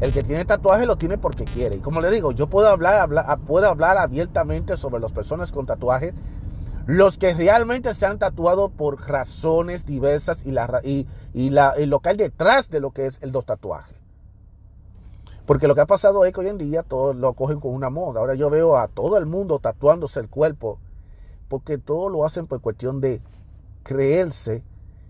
El 0.01 0.11
que 0.11 0.21
tiene 0.21 0.43
tatuaje 0.43 0.85
lo 0.85 0.97
tiene 0.97 1.17
porque 1.17 1.45
quiere. 1.45 1.77
Y 1.77 1.79
como 1.79 2.01
le 2.01 2.11
digo, 2.11 2.33
yo 2.33 2.47
puedo 2.47 2.67
hablar, 2.67 3.39
puedo 3.47 3.69
hablar 3.69 3.97
abiertamente 3.97 4.75
sobre 4.75 4.99
las 4.99 5.13
personas 5.13 5.53
con 5.53 5.65
tatuaje, 5.65 6.13
los 6.87 7.17
que 7.17 7.33
realmente 7.33 7.93
se 7.93 8.05
han 8.05 8.19
tatuado 8.19 8.67
por 8.67 9.07
razones 9.07 9.85
diversas 9.85 10.45
y, 10.45 10.51
la, 10.51 10.81
y, 10.83 11.07
y 11.33 11.51
lo 11.51 12.01
que 12.01 12.09
hay 12.09 12.17
detrás 12.17 12.69
de 12.69 12.81
lo 12.81 12.91
que 12.91 13.05
es 13.05 13.17
el 13.21 13.31
dos 13.31 13.45
tatuajes. 13.45 14.00
Porque 15.51 15.67
lo 15.67 15.75
que 15.75 15.81
ha 15.81 15.85
pasado 15.85 16.23
es 16.23 16.33
que 16.33 16.39
hoy 16.39 16.47
en 16.47 16.57
día 16.57 16.81
todos 16.81 17.13
lo 17.13 17.33
cogen 17.33 17.59
con 17.59 17.73
una 17.73 17.89
moda. 17.89 18.21
Ahora 18.21 18.35
yo 18.35 18.49
veo 18.49 18.77
a 18.77 18.87
todo 18.87 19.17
el 19.17 19.25
mundo 19.25 19.59
tatuándose 19.59 20.21
el 20.21 20.29
cuerpo 20.29 20.79
porque 21.49 21.77
todo 21.77 22.07
lo 22.07 22.23
hacen 22.23 22.47
por 22.47 22.61
cuestión 22.61 23.01
de 23.01 23.21
creerse 23.83 24.63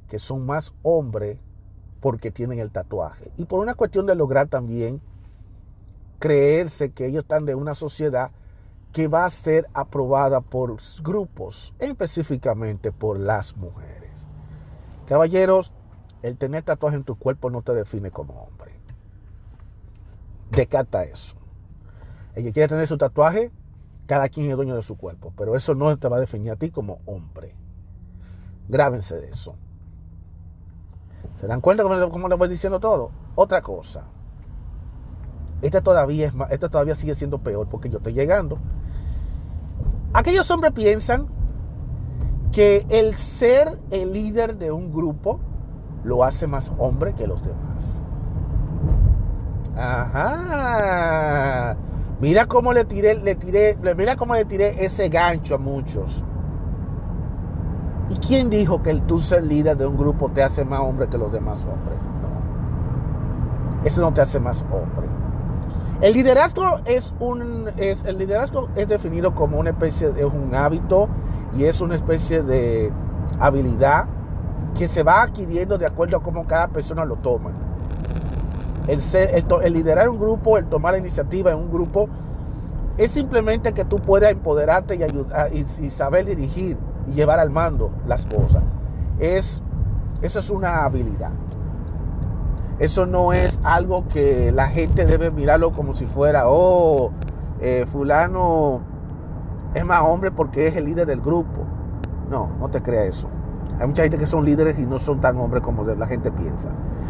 que 0.10 0.18
son 0.18 0.48
más 0.48 0.74
hombres 0.82 1.38
porque 2.00 2.32
tienen 2.32 2.58
el 2.58 2.72
tatuaje. 2.72 3.32
Y 3.38 3.46
por 3.46 3.60
una 3.60 3.76
cuestión 3.76 4.08
de 4.08 4.16
lograr 4.16 4.48
también 4.48 5.00
creerse 6.18 6.90
que 6.90 7.06
ellos 7.06 7.22
están 7.22 7.46
de 7.46 7.54
una 7.54 7.76
sociedad 7.76 8.32
que 8.94 9.08
va 9.08 9.26
a 9.26 9.30
ser 9.30 9.68
aprobada 9.76 10.42
por 10.42 10.76
grupos, 11.04 11.76
específicamente 11.78 12.92
por 12.92 13.20
las 13.20 13.56
mujeres. 13.58 14.26
Caballeros, 15.06 15.72
el 16.24 16.36
tener 16.40 16.64
tatuaje 16.64 16.96
en 16.96 17.04
tu 17.04 17.16
cuerpo 17.16 17.52
no 17.52 17.62
te 17.62 17.76
define 17.76 18.10
como 18.10 18.34
hombre. 18.42 18.61
Decata 20.52 21.04
eso. 21.04 21.36
El 22.36 22.44
que 22.44 22.54
quiere 22.54 22.68
tener 22.68 22.88
su 22.88 22.98
tatuaje, 22.98 23.52
cada 24.06 24.28
quien 24.30 24.50
es 24.50 24.56
dueño 24.56 24.76
de 24.76 24.84
su 24.84 24.98
cuerpo, 24.98 25.34
pero 25.38 25.56
eso 25.56 25.76
no 25.76 25.98
te 25.98 26.08
va 26.10 26.18
a 26.18 26.20
definir 26.20 26.52
a 26.52 26.56
ti 26.56 26.70
como 26.70 27.00
hombre. 27.06 27.56
Grábense 28.68 29.16
de 29.16 29.30
eso. 29.30 29.56
¿Se 31.40 31.48
dan 31.48 31.62
cuenta 31.62 31.84
cómo, 31.84 32.28
les 32.28 32.38
voy 32.38 32.50
diciendo 32.50 32.80
todo? 32.80 33.12
Otra 33.36 33.62
cosa. 33.62 34.04
Esta 35.62 35.82
todavía, 35.82 36.28
es 36.28 36.34
esta 36.50 36.70
todavía 36.70 36.96
sigue 36.96 37.16
siendo 37.16 37.40
peor 37.40 37.68
porque 37.68 37.90
yo 37.90 37.98
estoy 37.98 38.14
llegando. 38.14 38.60
Aquellos 40.14 40.50
hombres 40.52 40.74
piensan 40.74 41.28
que 42.52 42.86
el 42.90 43.16
ser 43.16 43.80
el 43.92 44.12
líder 44.12 44.58
de 44.58 44.72
un 44.72 44.92
grupo 44.92 45.40
lo 46.04 46.24
hace 46.24 46.48
más 46.48 46.72
hombre 46.78 47.14
que 47.14 47.28
los 47.28 47.44
demás. 47.44 48.02
Ajá. 49.82 51.76
Mira 52.20 52.46
cómo 52.46 52.72
le 52.72 52.86
tiré, 52.86 53.16
le 53.16 53.34
tiré, 53.34 53.76
mira 53.98 54.16
cómo 54.16 54.36
le 54.36 54.46
tiré 54.46 54.86
ese 54.86 55.10
gancho 55.10 55.56
a 55.56 55.58
muchos. 55.58 56.24
¿Y 58.10 58.16
quién 58.18 58.52
dijo 58.52 58.84
que 58.84 58.92
el 58.92 59.02
tú 59.02 59.18
ser 59.18 59.44
líder 59.44 59.78
de 59.78 59.88
un 59.88 59.98
grupo 59.98 60.30
te 60.30 60.44
hace 60.44 60.64
más 60.66 60.82
hombre 60.82 61.08
que 61.08 61.18
los 61.18 61.32
demás 61.32 61.66
hombres? 61.66 61.98
No. 62.22 63.86
Eso 63.88 64.02
no 64.02 64.14
te 64.14 64.22
hace 64.22 64.40
más 64.40 64.64
hombre. 64.72 65.08
El 66.02 66.14
liderazgo 66.14 66.64
es 66.86 67.16
un 67.20 67.72
es, 67.78 68.06
el 68.06 68.20
liderazgo 68.20 68.70
es 68.76 68.88
definido 68.88 69.34
como 69.34 69.58
una 69.58 69.72
especie 69.72 70.12
de 70.12 70.26
un 70.26 70.54
hábito 70.54 71.10
y 71.58 71.64
es 71.64 71.82
una 71.82 71.96
especie 71.96 72.44
de 72.44 72.92
habilidad 73.40 74.06
que 74.78 74.88
se 74.88 75.02
va 75.02 75.24
adquiriendo 75.24 75.80
de 75.80 75.88
acuerdo 75.88 76.18
a 76.18 76.22
cómo 76.22 76.46
cada 76.46 76.68
persona 76.68 77.04
lo 77.04 77.16
toma. 77.16 77.71
El, 78.88 79.74
liderar 79.74 80.10
un 80.10 80.20
grupo, 80.20 80.58
el 80.58 80.66
tomar 80.66 80.94
la 80.94 81.00
iniciativa 81.00 81.52
en 81.52 81.58
un 81.58 81.72
grupo, 81.72 82.10
es 82.98 83.12
simplemente 83.12 83.74
que 83.74 83.86
tú 83.86 83.98
puedas 83.98 84.32
empoderarte 84.32 84.96
y, 84.96 85.04
ayudar, 85.04 85.52
y, 85.54 85.90
saber 85.90 86.26
dirigir 86.26 86.78
y 87.08 87.14
llevar 87.14 87.40
al 87.40 87.50
mando 87.50 87.92
las 88.08 88.26
cosas. 88.26 88.64
Es, 89.20 89.62
eso 90.22 90.40
es 90.40 90.50
una 90.50 90.84
habilidad. 90.84 91.32
Eso 92.80 93.06
no 93.06 93.32
es 93.32 93.60
algo 93.64 94.08
que 94.08 94.52
la 94.52 94.68
gente 94.68 95.06
debe 95.06 95.30
mirarlo 95.30 95.72
como 95.72 95.94
si 95.94 96.06
fuera, 96.06 96.44
oh, 96.48 97.12
eh, 97.60 97.86
fulano 97.92 98.82
es 99.74 99.86
más 99.86 100.02
hombre 100.02 100.32
porque 100.32 100.68
es 100.68 100.76
el 100.76 100.86
líder 100.86 101.08
del 101.08 101.22
grupo. 101.22 101.64
No, 102.30 102.50
no 102.60 102.70
te 102.70 102.82
creas 102.82 103.08
eso. 103.08 103.30
Hay 103.82 103.88
mucha 103.88 104.04
gente 104.04 104.20
que 104.20 104.28
son 104.28 104.46
líderes 104.46 104.78
y 104.78 104.86
no 104.86 105.00
son 105.00 105.20
tan 105.20 105.38
hombres 105.38 105.64
como 105.64 105.84
la 105.84 106.06
gente 106.06 106.32
piensa. 106.32 106.70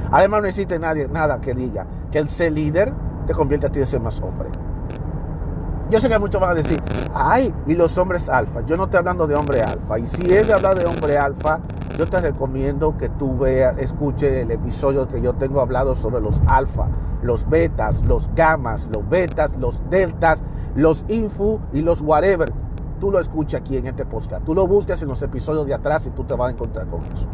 Además 0.09 0.41
no 0.41 0.47
existe 0.47 0.79
nadie, 0.79 1.09
nada 1.09 1.41
que 1.41 1.53
diga 1.53 1.85
que 2.09 2.19
el 2.19 2.29
ser 2.29 2.53
líder 2.53 2.93
te 3.27 3.33
convierte 3.33 3.67
a 3.67 3.69
ti 3.69 3.79
en 3.79 3.85
ser 3.85 3.99
más 3.99 4.21
hombre. 4.21 4.47
Yo 5.89 5.99
sé 5.99 6.07
que 6.07 6.17
muchos 6.17 6.39
van 6.39 6.51
a 6.51 6.53
decir, 6.53 6.81
ay, 7.13 7.53
y 7.67 7.75
los 7.75 7.97
hombres 7.97 8.29
alfa. 8.29 8.61
Yo 8.65 8.77
no 8.77 8.85
estoy 8.85 8.99
hablando 8.99 9.27
de 9.27 9.35
hombre 9.35 9.61
alfa. 9.61 9.99
Y 9.99 10.07
si 10.07 10.33
es 10.33 10.47
de 10.47 10.53
hablar 10.53 10.79
de 10.79 10.85
hombre 10.85 11.17
alfa, 11.17 11.59
yo 11.97 12.07
te 12.07 12.21
recomiendo 12.21 12.95
que 12.95 13.09
tú 13.09 13.37
veas, 13.37 13.77
escuche 13.77 14.39
el 14.41 14.51
episodio 14.51 15.09
que 15.09 15.19
yo 15.19 15.33
tengo 15.33 15.59
hablado 15.59 15.93
sobre 15.93 16.21
los 16.21 16.39
alfa, 16.47 16.87
los 17.21 17.49
betas, 17.49 18.01
los 18.05 18.33
gamas, 18.33 18.87
los 18.93 19.09
betas, 19.09 19.57
los 19.57 19.81
deltas, 19.89 20.41
los 20.75 21.03
infu 21.09 21.59
y 21.73 21.81
los 21.81 21.99
whatever. 21.99 22.60
Tú 23.01 23.11
lo 23.11 23.19
escuchas 23.19 23.59
aquí 23.59 23.75
en 23.75 23.87
este 23.87 24.05
podcast. 24.05 24.45
Tú 24.45 24.55
lo 24.55 24.65
buscas 24.65 25.01
en 25.01 25.09
los 25.09 25.21
episodios 25.21 25.65
de 25.65 25.73
atrás 25.73 26.07
y 26.07 26.11
tú 26.11 26.23
te 26.23 26.35
vas 26.35 26.47
a 26.47 26.51
encontrar 26.51 26.87
con 26.87 27.03
eso. 27.03 27.27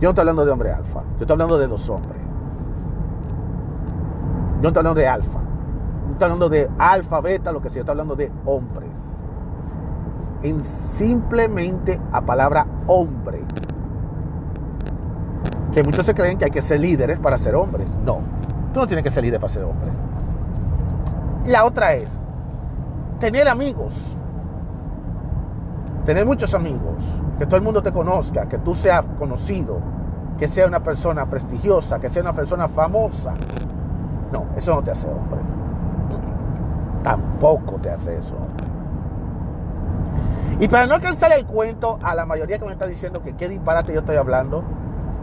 Yo 0.00 0.08
no 0.08 0.08
estoy 0.10 0.22
hablando 0.22 0.46
de 0.46 0.52
hombre 0.52 0.72
alfa. 0.72 1.02
Yo 1.02 1.20
estoy 1.20 1.34
hablando 1.34 1.58
de 1.58 1.68
los 1.68 1.86
hombres. 1.90 2.22
Yo 4.56 4.62
no 4.62 4.68
estoy 4.68 4.80
hablando 4.80 5.00
de 5.00 5.08
alfa 5.08 5.40
está 6.16 6.26
hablando 6.26 6.48
de 6.48 6.68
alfa, 6.78 7.20
beta, 7.20 7.52
lo 7.52 7.60
que 7.60 7.70
sea, 7.70 7.80
está 7.80 7.92
hablando 7.92 8.16
de 8.16 8.32
hombres. 8.44 8.90
En 10.42 10.62
simplemente 10.62 12.00
a 12.12 12.22
palabra 12.22 12.66
hombre. 12.86 13.42
Que 15.72 15.84
muchos 15.84 16.06
se 16.06 16.14
creen 16.14 16.38
que 16.38 16.46
hay 16.46 16.50
que 16.50 16.62
ser 16.62 16.80
líderes 16.80 17.18
para 17.18 17.38
ser 17.38 17.54
hombre. 17.54 17.84
No, 18.04 18.20
tú 18.72 18.80
no 18.80 18.86
tienes 18.86 19.02
que 19.02 19.10
ser 19.10 19.22
líder 19.22 19.40
para 19.40 19.52
ser 19.52 19.64
hombre. 19.64 19.90
La 21.46 21.64
otra 21.64 21.92
es 21.94 22.18
tener 23.20 23.46
amigos. 23.46 24.16
Tener 26.06 26.24
muchos 26.24 26.54
amigos. 26.54 27.04
Que 27.38 27.44
todo 27.44 27.56
el 27.56 27.62
mundo 27.62 27.82
te 27.82 27.92
conozca, 27.92 28.48
que 28.48 28.56
tú 28.56 28.74
seas 28.74 29.04
conocido, 29.18 29.80
que 30.38 30.48
sea 30.48 30.66
una 30.66 30.82
persona 30.82 31.26
prestigiosa, 31.26 31.98
que 31.98 32.08
sea 32.08 32.22
una 32.22 32.32
persona 32.32 32.68
famosa. 32.68 33.34
No, 34.32 34.46
eso 34.56 34.74
no 34.74 34.82
te 34.82 34.92
hace 34.92 35.06
hombre 35.06 35.56
tampoco 37.06 37.78
te 37.78 37.88
hace 37.88 38.16
eso. 38.16 38.34
Y 40.58 40.66
para 40.66 40.88
no 40.88 40.94
alcanzar 40.94 41.30
el 41.30 41.46
cuento 41.46 42.00
a 42.02 42.16
la 42.16 42.26
mayoría 42.26 42.58
que 42.58 42.64
me 42.64 42.72
está 42.72 42.88
diciendo 42.88 43.22
que 43.22 43.36
qué 43.36 43.48
disparate 43.48 43.92
yo 43.92 44.00
estoy 44.00 44.16
hablando, 44.16 44.64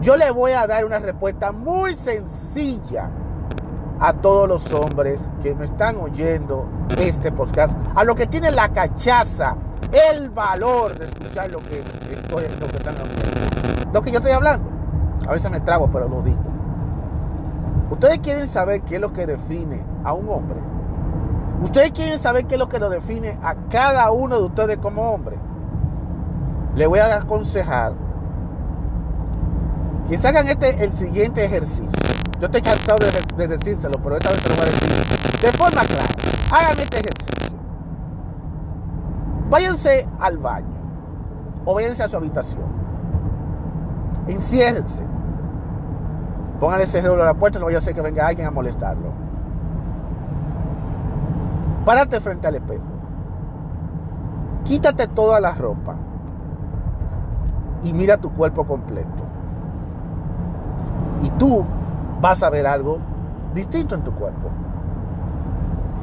yo 0.00 0.16
le 0.16 0.30
voy 0.30 0.52
a 0.52 0.66
dar 0.66 0.86
una 0.86 0.98
respuesta 0.98 1.52
muy 1.52 1.94
sencilla 1.94 3.10
a 4.00 4.14
todos 4.14 4.48
los 4.48 4.72
hombres 4.72 5.28
que 5.42 5.54
me 5.54 5.66
están 5.66 5.96
oyendo 5.96 6.66
este 6.98 7.30
podcast, 7.30 7.76
a 7.94 8.02
lo 8.02 8.14
que 8.14 8.26
tienen 8.28 8.56
la 8.56 8.70
cachaza, 8.70 9.54
el 9.92 10.30
valor 10.30 10.98
de 10.98 11.06
escuchar 11.06 11.50
lo 11.50 11.58
que, 11.60 11.80
estoy, 12.12 12.44
lo 12.60 12.66
que 12.68 12.76
están 12.76 12.96
hablando. 12.96 13.92
Lo 13.92 14.02
que 14.02 14.10
yo 14.10 14.18
estoy 14.18 14.32
hablando. 14.32 14.68
A 15.26 15.32
veces 15.32 15.50
me 15.50 15.60
trago, 15.60 15.88
pero 15.92 16.08
lo 16.08 16.22
digo. 16.22 16.42
Ustedes 17.90 18.18
quieren 18.18 18.48
saber 18.48 18.82
qué 18.82 18.96
es 18.96 19.00
lo 19.00 19.12
que 19.12 19.26
define 19.26 19.82
a 20.04 20.12
un 20.12 20.28
hombre. 20.28 20.58
Ustedes 21.62 21.92
quieren 21.92 22.18
saber 22.18 22.46
qué 22.46 22.54
es 22.54 22.58
lo 22.58 22.68
que 22.68 22.78
lo 22.78 22.90
define 22.90 23.38
a 23.42 23.54
cada 23.70 24.10
uno 24.10 24.38
de 24.38 24.44
ustedes 24.44 24.78
como 24.78 25.12
hombre. 25.12 25.36
Le 26.74 26.86
voy 26.86 26.98
a 26.98 27.16
aconsejar 27.16 27.92
que 30.08 30.18
se 30.18 30.28
hagan 30.28 30.48
este, 30.48 30.84
el 30.84 30.92
siguiente 30.92 31.44
ejercicio. 31.44 31.88
Yo 32.40 32.46
estoy 32.46 32.62
cansado 32.62 32.98
de, 33.36 33.48
decírselo, 33.48 33.98
pero 34.02 34.16
esta 34.16 34.30
vez 34.30 34.42
se 34.42 34.48
lo 34.48 34.54
voy 34.56 34.64
a 34.64 34.66
decir 34.66 35.40
de 35.40 35.52
forma 35.52 35.82
clara. 35.82 36.08
Hagan 36.50 36.80
este 36.80 36.98
ejercicio. 36.98 37.53
Váyanse 39.54 40.08
al 40.18 40.36
baño 40.38 40.66
o 41.64 41.74
váyanse 41.74 42.02
a 42.02 42.08
su 42.08 42.16
habitación. 42.16 42.64
Enciérrense. 44.26 45.04
Pónganle 46.58 46.88
cerrado 46.88 47.22
a 47.22 47.26
la 47.26 47.34
puerta, 47.34 47.60
no 47.60 47.66
vaya 47.66 47.78
a 47.78 47.80
ser 47.80 47.94
que 47.94 48.00
venga 48.00 48.26
alguien 48.26 48.48
a 48.48 48.50
molestarlo. 48.50 49.12
Párate 51.84 52.18
frente 52.18 52.48
al 52.48 52.56
espejo. 52.56 52.82
Quítate 54.64 55.06
toda 55.06 55.38
la 55.38 55.54
ropa 55.54 55.94
y 57.84 57.92
mira 57.92 58.16
tu 58.16 58.32
cuerpo 58.32 58.66
completo. 58.66 59.22
Y 61.22 61.30
tú 61.30 61.64
vas 62.20 62.42
a 62.42 62.50
ver 62.50 62.66
algo 62.66 62.98
distinto 63.54 63.94
en 63.94 64.02
tu 64.02 64.10
cuerpo. 64.14 64.48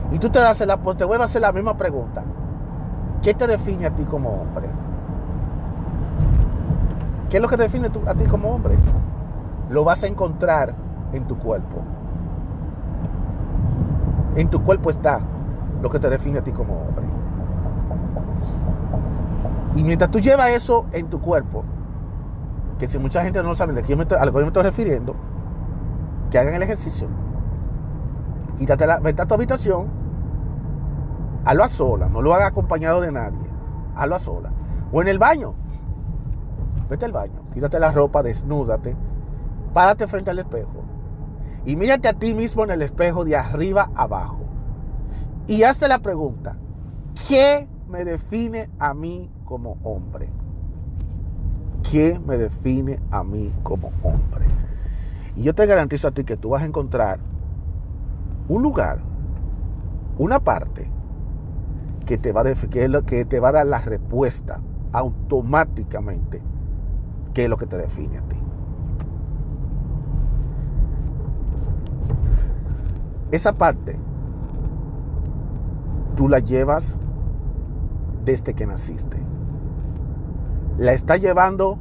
Y 0.10 0.19
tú 0.19 0.30
te, 0.30 0.39
das 0.39 0.62
la, 0.62 0.78
te 0.78 1.04
vuelves 1.04 1.19
a 1.19 1.26
hacer 1.26 1.41
la 1.41 1.52
misma 1.52 1.76
pregunta. 1.76 2.23
¿Qué 3.21 3.34
te 3.34 3.45
define 3.45 3.86
a 3.86 3.91
ti 3.91 4.03
como 4.03 4.29
hombre? 4.29 4.67
¿Qué 7.29 7.38
es 7.38 7.41
lo 7.41 7.47
que 7.47 7.55
te 7.55 7.63
define 7.63 7.88
a 7.88 8.13
ti 8.15 8.25
como 8.25 8.49
hombre? 8.49 8.75
Lo 9.69 9.84
vas 9.84 10.03
a 10.03 10.07
encontrar 10.07 10.73
en 11.13 11.25
tu 11.25 11.38
cuerpo. 11.38 11.81
En 14.36 14.49
tu 14.49 14.63
cuerpo 14.63 14.89
está 14.89 15.21
lo 15.81 15.89
que 15.89 15.99
te 15.99 16.10
define 16.10 16.39
a 16.39 16.43
ti 16.43 16.51
como 16.51 16.73
hombre. 16.73 17.05
Y 19.75 19.84
mientras 19.84 20.10
tú 20.12 20.19
llevas 20.19 20.49
eso 20.49 20.88
en 20.91 21.07
tu 21.07 21.21
cuerpo, 21.21 21.63
que 22.79 22.88
si 22.88 22.97
mucha 22.97 23.23
gente 23.23 23.41
no 23.43 23.53
sabe 23.55 23.73
a 23.73 23.75
lo 23.75 23.81
que 23.84 23.89
yo 23.89 23.97
me 23.97 24.47
estoy 24.47 24.63
refiriendo, 24.63 25.15
que 26.31 26.39
hagan 26.39 26.55
el 26.55 26.63
ejercicio. 26.63 27.07
Quítate 28.57 28.88
la, 28.88 28.99
vete 28.99 29.21
a 29.21 29.25
tu 29.25 29.36
habitación, 29.36 30.01
hazlo 31.45 31.63
a 31.63 31.69
sola, 31.69 32.08
no 32.10 32.21
lo 32.21 32.34
hagas 32.34 32.51
acompañado 32.51 33.01
de 33.01 33.12
nadie, 33.12 33.47
hazlo 33.95 34.15
a 34.15 34.19
sola. 34.19 34.51
O 34.91 35.01
en 35.01 35.08
el 35.08 35.19
baño, 35.19 35.54
vete 36.89 37.06
al 37.06 37.12
baño, 37.12 37.41
quítate 37.54 37.80
la 37.80 37.91
ropa, 37.91 38.23
desnúdate, 38.23 38.95
párate 39.73 40.08
frente 40.08 40.30
al 40.30 40.39
espejo 40.39 40.84
y 41.65 41.75
mírate 41.75 42.08
a 42.08 42.13
ti 42.13 42.34
mismo 42.34 42.63
en 42.63 42.71
el 42.71 42.82
espejo 42.82 43.23
de 43.23 43.36
arriba 43.36 43.91
abajo. 43.95 44.39
Y 45.47 45.63
hazte 45.63 45.88
la 45.88 45.99
pregunta, 45.99 46.56
¿qué 47.27 47.67
me 47.88 48.06
define 48.06 48.69
a 48.80 48.93
mí 48.93 49.30
como 49.45 49.77
hombre? 49.84 50.30
¿Qué 51.89 52.19
me 52.25 52.38
define 52.38 52.99
a 53.12 53.23
mí 53.23 53.51
como 53.63 53.91
hombre? 54.04 54.45
Y 55.36 55.43
yo 55.43 55.56
te 55.56 55.65
garantizo 55.65 56.08
a 56.08 56.12
ti 56.12 56.23
que 56.23 56.38
tú 56.38 56.49
vas 56.49 56.62
a 56.62 56.65
encontrar 56.65 57.19
un 58.47 58.62
lugar, 58.62 58.99
una 60.17 60.39
parte 60.39 60.89
que 62.06 62.18
te 62.18 62.32
va 62.32 62.42
a, 62.42 62.44
que, 62.44 63.04
que 63.06 63.26
te 63.26 63.40
va 63.40 63.50
a 63.50 63.52
dar 63.52 63.66
la 63.66 63.80
respuesta 63.80 64.62
automáticamente 64.92 66.42
qué 67.34 67.46
es 67.46 67.50
lo 67.50 67.58
que 67.58 67.68
te 67.68 67.78
define 67.78 68.18
a 68.18 68.22
ti. 68.22 68.36
Esa 73.32 73.54
parte 73.54 73.98
tú 76.16 76.28
la 76.28 76.40
llevas 76.40 76.98
desde 78.26 78.54
que 78.54 78.68
naciste. 78.68 79.18
La 80.78 80.94
está 80.94 81.16
llevando 81.16 81.80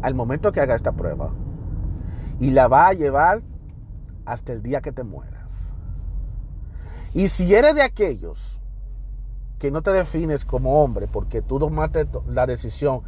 al 0.00 0.14
momento 0.14 0.52
que 0.52 0.60
haga 0.60 0.74
esta 0.74 0.92
prueba. 0.92 1.30
Y 2.40 2.50
la 2.50 2.68
va 2.68 2.88
a 2.88 2.92
llevar 2.92 3.42
hasta 4.24 4.52
el 4.52 4.62
día 4.62 4.80
que 4.80 4.92
te 4.92 5.04
mueras. 5.04 5.74
Y 7.14 7.28
si 7.28 7.54
eres 7.54 7.74
de 7.74 7.82
aquellos 7.82 8.61
que 9.62 9.70
no 9.70 9.80
te 9.80 9.92
defines 9.92 10.44
como 10.44 10.82
hombre 10.82 11.06
porque 11.06 11.40
tú 11.40 11.60
tomaste 11.60 12.08
la 12.26 12.48
decisión 12.48 13.02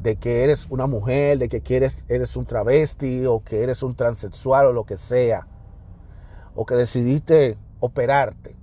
de 0.00 0.14
que 0.14 0.44
eres 0.44 0.68
una 0.70 0.86
mujer, 0.86 1.36
de 1.36 1.48
que 1.48 1.62
quieres, 1.62 2.04
eres 2.06 2.36
un 2.36 2.46
travesti 2.46 3.26
o 3.26 3.42
que 3.42 3.64
eres 3.64 3.82
un 3.82 3.96
transexual 3.96 4.66
o 4.66 4.72
lo 4.72 4.86
que 4.86 4.98
sea, 4.98 5.48
o 6.54 6.64
que 6.64 6.76
decidiste 6.76 7.58
operarte, 7.80 8.54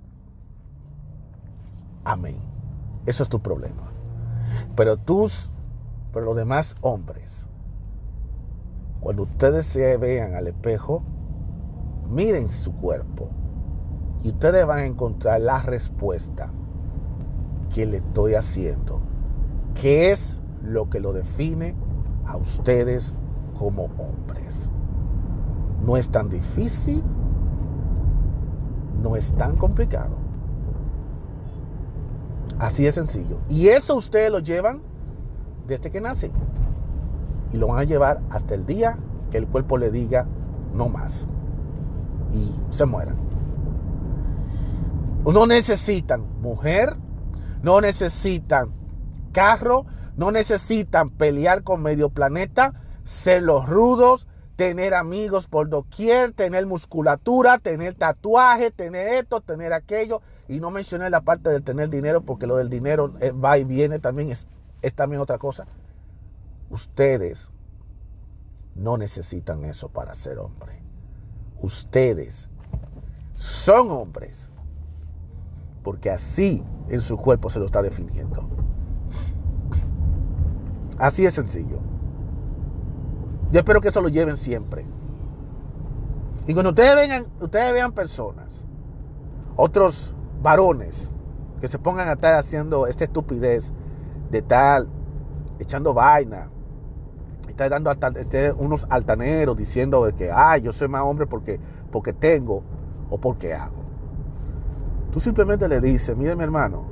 Amén. 2.02 2.38
Eso 3.04 3.22
es 3.22 3.28
tu 3.28 3.40
problema. 3.40 3.92
Pero 4.74 4.96
tú, 4.96 5.30
pero 6.14 6.24
los 6.24 6.36
demás 6.36 6.76
hombres, 6.80 7.46
cuando 9.00 9.24
ustedes 9.24 9.66
se 9.66 9.98
vean 9.98 10.34
al 10.34 10.46
espejo, 10.46 11.02
miren 12.08 12.48
su 12.48 12.74
cuerpo 12.74 13.28
y 14.22 14.30
ustedes 14.30 14.64
van 14.64 14.78
a 14.78 14.86
encontrar 14.86 15.42
la 15.42 15.60
respuesta 15.60 16.50
que 17.74 17.84
le 17.84 17.98
estoy 17.98 18.34
haciendo. 18.34 19.00
¿Qué 19.74 20.12
es 20.12 20.38
lo 20.62 20.88
que 20.88 21.00
lo 21.00 21.12
define 21.12 21.74
a 22.24 22.36
ustedes 22.36 23.12
como 23.58 23.86
hombres? 23.98 24.70
No 25.84 25.96
es 25.96 26.08
tan 26.08 26.30
difícil, 26.30 27.02
no 29.02 29.16
es 29.16 29.34
tan 29.34 29.56
complicado. 29.56 30.14
Así 32.60 32.84
de 32.84 32.92
sencillo. 32.92 33.38
Y 33.48 33.68
eso 33.68 33.96
ustedes 33.96 34.30
lo 34.30 34.38
llevan 34.38 34.80
desde 35.66 35.90
que 35.90 36.00
nacen. 36.00 36.30
Y 37.52 37.56
lo 37.56 37.66
van 37.66 37.80
a 37.80 37.84
llevar 37.84 38.20
hasta 38.30 38.54
el 38.54 38.66
día 38.66 38.98
que 39.32 39.38
el 39.38 39.48
cuerpo 39.48 39.78
le 39.78 39.90
diga 39.90 40.26
no 40.72 40.88
más. 40.88 41.26
Y 42.32 42.54
se 42.70 42.86
mueran. 42.86 43.16
No 45.26 45.46
necesitan 45.46 46.24
mujer, 46.40 46.96
no 47.64 47.80
necesitan 47.80 48.74
carro, 49.32 49.86
no 50.16 50.30
necesitan 50.30 51.08
pelear 51.08 51.62
con 51.62 51.80
medio 51.80 52.10
planeta, 52.10 52.74
ser 53.04 53.42
los 53.42 53.66
rudos, 53.66 54.26
tener 54.54 54.92
amigos 54.92 55.46
por 55.46 55.70
doquier, 55.70 56.32
tener 56.32 56.66
musculatura, 56.66 57.56
tener 57.58 57.94
tatuaje, 57.94 58.70
tener 58.70 59.14
esto, 59.14 59.40
tener 59.40 59.72
aquello. 59.72 60.20
Y 60.46 60.60
no 60.60 60.70
mencioné 60.70 61.08
la 61.08 61.22
parte 61.22 61.48
de 61.48 61.62
tener 61.62 61.88
dinero 61.88 62.20
porque 62.20 62.46
lo 62.46 62.56
del 62.56 62.68
dinero 62.68 63.14
eh, 63.20 63.30
va 63.30 63.56
y 63.56 63.64
viene 63.64 63.98
también, 63.98 64.30
es, 64.30 64.46
es 64.82 64.92
también 64.92 65.22
otra 65.22 65.38
cosa. 65.38 65.66
Ustedes 66.68 67.50
no 68.74 68.98
necesitan 68.98 69.64
eso 69.64 69.88
para 69.88 70.14
ser 70.16 70.38
hombre. 70.38 70.82
Ustedes 71.62 72.46
son 73.36 73.90
hombres 73.90 74.50
porque 75.84 76.10
así 76.10 76.64
en 76.88 77.00
su 77.00 77.16
cuerpo 77.16 77.50
se 77.50 77.60
lo 77.60 77.66
está 77.66 77.82
definiendo. 77.82 78.48
Así 80.98 81.24
es 81.24 81.34
sencillo. 81.34 81.78
Yo 83.52 83.60
espero 83.60 83.80
que 83.80 83.88
eso 83.88 84.00
lo 84.00 84.08
lleven 84.08 84.36
siempre. 84.36 84.84
Y 86.46 86.54
cuando 86.54 86.70
ustedes 86.70 86.96
vean, 86.96 87.26
ustedes 87.40 87.72
vean 87.72 87.92
personas, 87.92 88.64
otros 89.54 90.14
varones, 90.42 91.12
que 91.60 91.68
se 91.68 91.78
pongan 91.78 92.08
a 92.08 92.12
estar 92.14 92.34
haciendo 92.34 92.86
esta 92.86 93.04
estupidez 93.04 93.72
de 94.30 94.42
tal, 94.42 94.88
echando 95.58 95.94
vaina, 95.94 96.48
está 97.48 97.68
dando 97.68 97.90
este, 98.16 98.52
unos 98.52 98.86
altaneros 98.90 99.56
diciendo 99.56 100.04
de 100.04 100.14
que, 100.14 100.30
ay, 100.32 100.62
yo 100.62 100.72
soy 100.72 100.88
más 100.88 101.02
hombre 101.02 101.26
porque, 101.26 101.60
porque 101.90 102.12
tengo 102.12 102.62
o 103.08 103.18
porque 103.18 103.54
hago. 103.54 103.83
Tú 105.14 105.20
simplemente 105.20 105.68
le 105.68 105.80
dices, 105.80 106.16
mire 106.16 106.34
mi 106.34 106.42
hermano, 106.42 106.82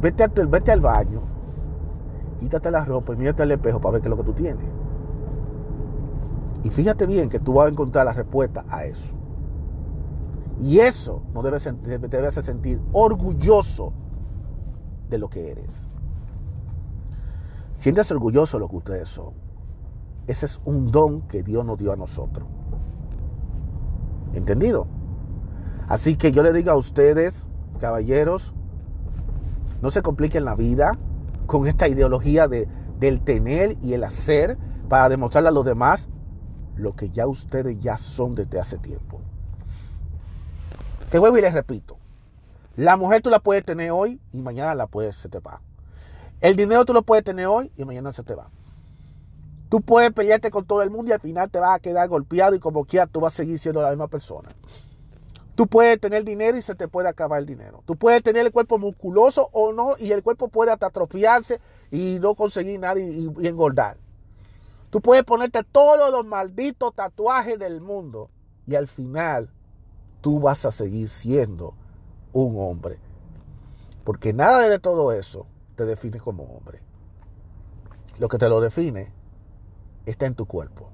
vete, 0.00 0.26
vete 0.26 0.72
al 0.72 0.80
baño, 0.80 1.20
quítate 2.40 2.72
la 2.72 2.84
ropa 2.84 3.12
y 3.12 3.16
mírate 3.18 3.44
al 3.44 3.52
espejo 3.52 3.80
para 3.80 3.92
ver 3.92 4.02
qué 4.02 4.08
es 4.08 4.10
lo 4.10 4.16
que 4.16 4.24
tú 4.24 4.32
tienes. 4.32 4.66
Y 6.64 6.70
fíjate 6.70 7.06
bien 7.06 7.28
que 7.28 7.38
tú 7.38 7.52
vas 7.52 7.66
a 7.66 7.68
encontrar 7.68 8.04
la 8.04 8.12
respuesta 8.12 8.64
a 8.68 8.84
eso. 8.84 9.14
Y 10.60 10.80
eso 10.80 11.22
no 11.32 11.42
debe, 11.42 11.58
te 11.60 12.08
debe 12.08 12.26
hacer 12.26 12.42
sentir 12.42 12.80
orgulloso 12.90 13.92
de 15.08 15.18
lo 15.18 15.30
que 15.30 15.52
eres. 15.52 15.86
Siéntase 17.74 18.12
orgulloso 18.12 18.56
de 18.56 18.60
lo 18.60 18.68
que 18.68 18.76
ustedes 18.78 19.08
son. 19.08 19.34
Ese 20.26 20.46
es 20.46 20.60
un 20.64 20.90
don 20.90 21.22
que 21.28 21.44
Dios 21.44 21.64
nos 21.64 21.78
dio 21.78 21.92
a 21.92 21.96
nosotros. 21.96 22.48
¿Entendido? 24.34 24.88
Así 25.88 26.16
que 26.16 26.32
yo 26.32 26.42
le 26.42 26.52
digo 26.52 26.70
a 26.70 26.76
ustedes, 26.76 27.46
caballeros, 27.80 28.52
no 29.80 29.90
se 29.90 30.02
compliquen 30.02 30.44
la 30.44 30.54
vida 30.54 30.98
con 31.46 31.66
esta 31.66 31.88
ideología 31.88 32.48
de, 32.48 32.68
del 32.98 33.20
tener 33.20 33.76
y 33.82 33.94
el 33.94 34.04
hacer 34.04 34.56
para 34.88 35.08
demostrarle 35.08 35.48
a 35.48 35.52
los 35.52 35.64
demás 35.64 36.08
lo 36.76 36.94
que 36.94 37.10
ya 37.10 37.26
ustedes 37.26 37.78
ya 37.80 37.96
son 37.96 38.34
desde 38.34 38.60
hace 38.60 38.78
tiempo. 38.78 39.20
Te 41.10 41.18
vuelvo 41.18 41.36
y 41.36 41.42
les 41.42 41.52
repito. 41.52 41.98
La 42.76 42.96
mujer 42.96 43.20
tú 43.20 43.28
la 43.28 43.40
puedes 43.40 43.64
tener 43.64 43.90
hoy 43.90 44.20
y 44.32 44.40
mañana 44.40 44.74
la 44.74 44.86
puedes, 44.86 45.16
se 45.16 45.28
te 45.28 45.40
va. 45.40 45.60
El 46.40 46.56
dinero 46.56 46.84
tú 46.84 46.94
lo 46.94 47.02
puedes 47.02 47.24
tener 47.24 47.46
hoy 47.46 47.70
y 47.76 47.84
mañana 47.84 48.12
se 48.12 48.22
te 48.22 48.34
va. 48.34 48.48
Tú 49.68 49.80
puedes 49.80 50.12
pelearte 50.12 50.50
con 50.50 50.64
todo 50.64 50.82
el 50.82 50.90
mundo 50.90 51.10
y 51.10 51.12
al 51.12 51.20
final 51.20 51.50
te 51.50 51.58
vas 51.58 51.76
a 51.76 51.80
quedar 51.80 52.08
golpeado 52.08 52.54
y 52.54 52.60
como 52.60 52.84
quiera 52.84 53.06
tú 53.06 53.20
vas 53.20 53.34
a 53.34 53.36
seguir 53.36 53.58
siendo 53.58 53.82
la 53.82 53.90
misma 53.90 54.08
persona. 54.08 54.48
Tú 55.54 55.66
puedes 55.66 56.00
tener 56.00 56.24
dinero 56.24 56.56
y 56.56 56.62
se 56.62 56.74
te 56.74 56.88
puede 56.88 57.08
acabar 57.08 57.38
el 57.38 57.46
dinero. 57.46 57.82
Tú 57.84 57.96
puedes 57.96 58.22
tener 58.22 58.46
el 58.46 58.52
cuerpo 58.52 58.78
musculoso 58.78 59.48
o 59.52 59.72
no 59.72 59.96
y 59.98 60.12
el 60.12 60.22
cuerpo 60.22 60.48
puede 60.48 60.72
atrofiarse 60.72 61.60
y 61.90 62.18
no 62.20 62.34
conseguir 62.34 62.80
nada 62.80 62.98
y 62.98 63.30
engordar. 63.42 63.98
Tú 64.90 65.00
puedes 65.00 65.24
ponerte 65.24 65.62
todos 65.64 66.10
los 66.10 66.26
malditos 66.26 66.94
tatuajes 66.94 67.58
del 67.58 67.80
mundo 67.80 68.30
y 68.66 68.74
al 68.74 68.88
final 68.88 69.50
tú 70.20 70.40
vas 70.40 70.64
a 70.64 70.70
seguir 70.70 71.08
siendo 71.08 71.74
un 72.32 72.56
hombre. 72.58 72.98
Porque 74.04 74.32
nada 74.32 74.68
de 74.68 74.78
todo 74.78 75.12
eso 75.12 75.46
te 75.76 75.84
define 75.84 76.18
como 76.18 76.44
hombre. 76.44 76.80
Lo 78.18 78.28
que 78.28 78.38
te 78.38 78.48
lo 78.48 78.60
define 78.60 79.12
está 80.06 80.26
en 80.26 80.34
tu 80.34 80.46
cuerpo. 80.46 80.90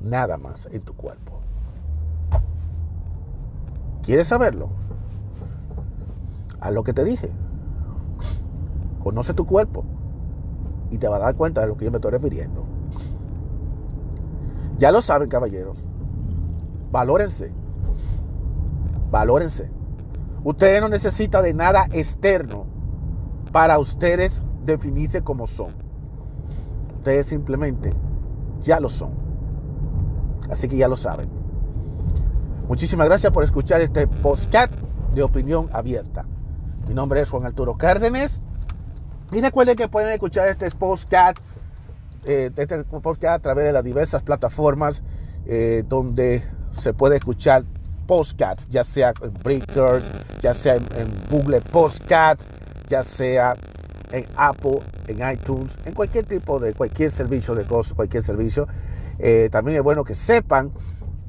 Nada 0.00 0.36
más 0.36 0.66
en 0.66 0.82
tu 0.82 0.94
cuerpo. 0.94 1.43
¿Quieres 4.04 4.28
saberlo? 4.28 4.68
Haz 6.60 6.72
lo 6.72 6.84
que 6.84 6.92
te 6.92 7.04
dije. 7.04 7.30
Conoce 9.02 9.34
tu 9.34 9.46
cuerpo 9.46 9.84
y 10.90 10.98
te 10.98 11.08
va 11.08 11.16
a 11.16 11.20
dar 11.20 11.34
cuenta 11.34 11.62
de 11.62 11.68
lo 11.68 11.76
que 11.76 11.84
yo 11.84 11.90
me 11.90 11.98
estoy 11.98 12.10
refiriendo. 12.10 12.64
Ya 14.78 14.90
lo 14.90 15.00
saben, 15.00 15.28
caballeros. 15.28 15.78
Valórense. 16.90 17.52
Valórense. 19.10 19.70
Ustedes 20.42 20.80
no 20.80 20.88
necesitan 20.88 21.42
de 21.42 21.54
nada 21.54 21.86
externo 21.92 22.66
para 23.52 23.78
ustedes 23.78 24.40
definirse 24.64 25.22
como 25.22 25.46
son. 25.46 25.72
Ustedes 26.98 27.26
simplemente 27.26 27.92
ya 28.62 28.80
lo 28.80 28.90
son. 28.90 29.12
Así 30.50 30.68
que 30.68 30.76
ya 30.76 30.88
lo 30.88 30.96
saben. 30.96 31.43
Muchísimas 32.68 33.06
gracias 33.08 33.30
por 33.30 33.44
escuchar 33.44 33.82
este 33.82 34.06
podcast 34.06 34.72
de 35.14 35.22
opinión 35.22 35.68
abierta. 35.70 36.24
Mi 36.88 36.94
nombre 36.94 37.20
es 37.20 37.28
Juan 37.28 37.44
Arturo 37.44 37.76
Cárdenas. 37.76 38.40
Y 39.32 39.42
recuerden 39.42 39.76
que 39.76 39.86
pueden 39.86 40.10
escuchar 40.12 40.48
este 40.48 40.70
podcast, 40.70 41.36
eh, 42.24 42.50
este 42.56 42.84
podcast 42.84 43.34
a 43.34 43.38
través 43.40 43.66
de 43.66 43.72
las 43.72 43.84
diversas 43.84 44.22
plataformas 44.22 45.02
eh, 45.44 45.84
donde 45.86 46.42
se 46.72 46.94
puede 46.94 47.16
escuchar 47.16 47.64
podcasts, 48.06 48.66
ya 48.70 48.82
sea 48.82 49.12
en 49.20 49.34
Breakers, 49.34 50.10
ya 50.40 50.54
sea 50.54 50.76
en, 50.76 50.86
Google 51.30 51.60
Podcasts, 51.60 52.46
ya 52.88 53.04
sea 53.04 53.52
en 54.10 54.24
Apple, 54.36 54.80
en 55.06 55.30
iTunes, 55.30 55.78
en 55.84 55.92
cualquier 55.92 56.24
tipo 56.24 56.58
de 56.58 56.72
cualquier 56.72 57.12
servicio 57.12 57.54
de 57.54 57.64
cosas, 57.64 57.92
cualquier 57.92 58.22
servicio. 58.22 58.66
Eh, 59.18 59.50
también 59.52 59.76
es 59.76 59.84
bueno 59.84 60.02
que 60.02 60.14
sepan 60.14 60.72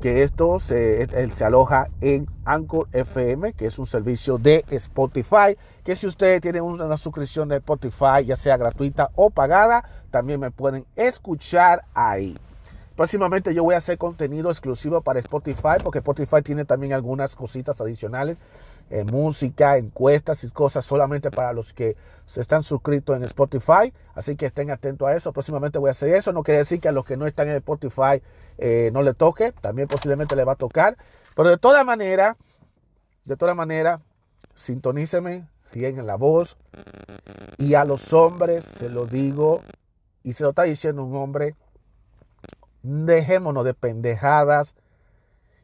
que 0.01 0.23
esto 0.23 0.59
se, 0.59 1.07
se, 1.33 1.43
aloja 1.43 1.87
en 2.01 2.27
Anchor 2.43 2.87
FM, 2.91 3.53
que 3.53 3.67
es 3.67 3.79
un 3.79 3.87
servicio 3.87 4.37
de 4.37 4.65
Spotify, 4.69 5.57
que 5.83 5.95
si 5.95 6.07
ustedes 6.07 6.41
tienen 6.41 6.63
una 6.63 6.97
suscripción 6.97 7.49
de 7.49 7.57
Spotify, 7.57 8.25
ya 8.25 8.35
sea 8.35 8.57
gratuita 8.57 9.09
o 9.15 9.29
pagada, 9.29 9.83
también 10.11 10.39
me 10.39 10.51
pueden 10.51 10.85
escuchar 10.95 11.85
ahí. 11.93 12.37
Próximamente 12.95 13.53
yo 13.53 13.63
voy 13.63 13.75
a 13.75 13.79
hacer 13.79 13.97
contenido 13.97 14.49
exclusivo 14.49 15.01
para 15.01 15.19
Spotify, 15.19 15.77
porque 15.83 15.99
Spotify 15.99 16.41
tiene 16.41 16.63
también 16.63 16.93
algunas 16.93 17.35
cositas 17.35 17.81
adicionales 17.81 18.37
eh, 18.89 19.03
música, 19.03 19.77
encuestas 19.77 20.43
y 20.43 20.49
cosas 20.49 20.85
solamente 20.85 21.31
para 21.31 21.53
los 21.53 21.73
que 21.73 21.95
se 22.25 22.41
están 22.41 22.63
suscritos 22.63 23.15
en 23.17 23.23
Spotify. 23.23 23.93
Así 24.13 24.35
que 24.35 24.45
estén 24.45 24.71
atentos 24.71 25.07
a 25.07 25.15
eso. 25.15 25.33
Próximamente 25.33 25.77
voy 25.77 25.89
a 25.89 25.91
hacer 25.91 26.13
eso. 26.13 26.33
No 26.33 26.43
quiere 26.43 26.59
decir 26.59 26.79
que 26.79 26.89
a 26.89 26.91
los 26.91 27.05
que 27.05 27.17
no 27.17 27.27
están 27.27 27.47
en 27.49 27.55
Spotify 27.55 28.21
eh, 28.57 28.89
no 28.93 29.01
le 29.01 29.13
toque. 29.13 29.51
También 29.51 29.87
posiblemente 29.87 30.35
le 30.35 30.43
va 30.43 30.53
a 30.53 30.57
tocar. 30.57 30.97
Pero 31.35 31.49
de 31.49 31.57
toda 31.57 31.83
manera, 31.83 32.37
de 33.25 33.35
toda 33.35 33.55
manera, 33.55 34.01
sintoníceme, 34.55 35.47
en 35.83 36.07
la 36.07 36.15
voz. 36.15 36.57
Y 37.57 37.73
a 37.73 37.85
los 37.85 38.13
hombres 38.13 38.65
se 38.65 38.89
lo 38.89 39.05
digo, 39.05 39.61
y 40.23 40.33
se 40.33 40.43
lo 40.43 40.49
está 40.49 40.63
diciendo 40.63 41.03
un 41.03 41.15
hombre, 41.15 41.55
dejémonos 42.83 43.65
de 43.65 43.73
pendejadas 43.73 44.73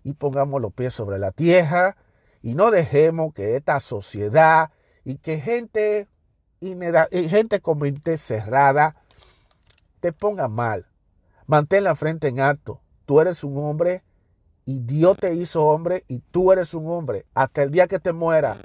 y 0.04 0.14
pongamos 0.14 0.62
los 0.62 0.74
pies 0.74 0.94
sobre 0.94 1.20
la 1.20 1.32
tierra 1.32 1.96
y 2.42 2.56
no 2.56 2.72
dejemos 2.72 3.34
que 3.34 3.56
esta 3.56 3.80
sociedad 3.80 4.72
y 5.04 5.18
que 5.18 5.40
gente, 5.40 6.08
y 6.60 6.76
gente 7.30 7.60
con 7.60 7.80
mente 7.80 8.18
cerrada 8.18 8.96
te 10.00 10.12
ponga 10.12 10.48
mal. 10.48 10.88
Mantén 11.46 11.84
la 11.84 11.96
frente 11.96 12.28
en 12.28 12.40
alto. 12.40 12.82
Tú 13.06 13.20
eres 13.20 13.44
un 13.44 13.58
hombre 13.58 14.04
y 14.66 14.80
Dios 14.80 15.18
te 15.18 15.34
hizo 15.36 15.66
hombre 15.66 16.04
y 16.08 16.20
tú 16.20 16.52
eres 16.52 16.74
un 16.74 16.88
hombre 16.88 17.26
hasta 17.34 17.64
el 17.64 17.72
día 17.72 17.88
que 17.88 18.00
te 18.00 18.14
muera. 18.14 18.58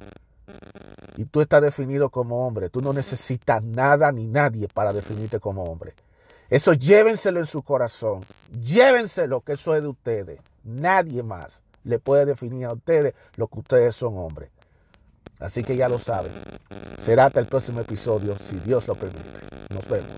Y 1.15 1.25
tú 1.25 1.41
estás 1.41 1.61
definido 1.61 2.09
como 2.09 2.47
hombre. 2.47 2.69
Tú 2.69 2.81
no 2.81 2.93
necesitas 2.93 3.63
nada 3.63 4.11
ni 4.11 4.27
nadie 4.27 4.67
para 4.67 4.93
definirte 4.93 5.39
como 5.39 5.63
hombre. 5.65 5.93
Eso 6.49 6.73
llévenselo 6.73 7.39
en 7.39 7.45
su 7.45 7.61
corazón. 7.61 8.23
Llévenselo, 8.61 9.41
que 9.41 9.53
eso 9.53 9.75
es 9.75 9.81
de 9.81 9.87
ustedes. 9.89 10.39
Nadie 10.63 11.23
más 11.23 11.61
le 11.87 11.99
puede 11.99 12.25
definir 12.25 12.65
a 12.65 12.73
ustedes 12.73 13.13
lo 13.37 13.47
que 13.47 13.59
ustedes 13.59 13.95
son 13.95 14.17
hombres. 14.17 14.49
Así 15.39 15.63
que 15.63 15.77
ya 15.77 15.87
lo 15.87 15.99
saben. 15.99 16.33
Será 16.99 17.25
hasta 17.25 17.39
el 17.39 17.47
próximo 17.47 17.79
episodio, 17.79 18.35
si 18.37 18.57
Dios 18.59 18.87
lo 18.87 18.95
permite. 18.95 19.23
Nos 19.69 19.87
vemos. 19.87 20.11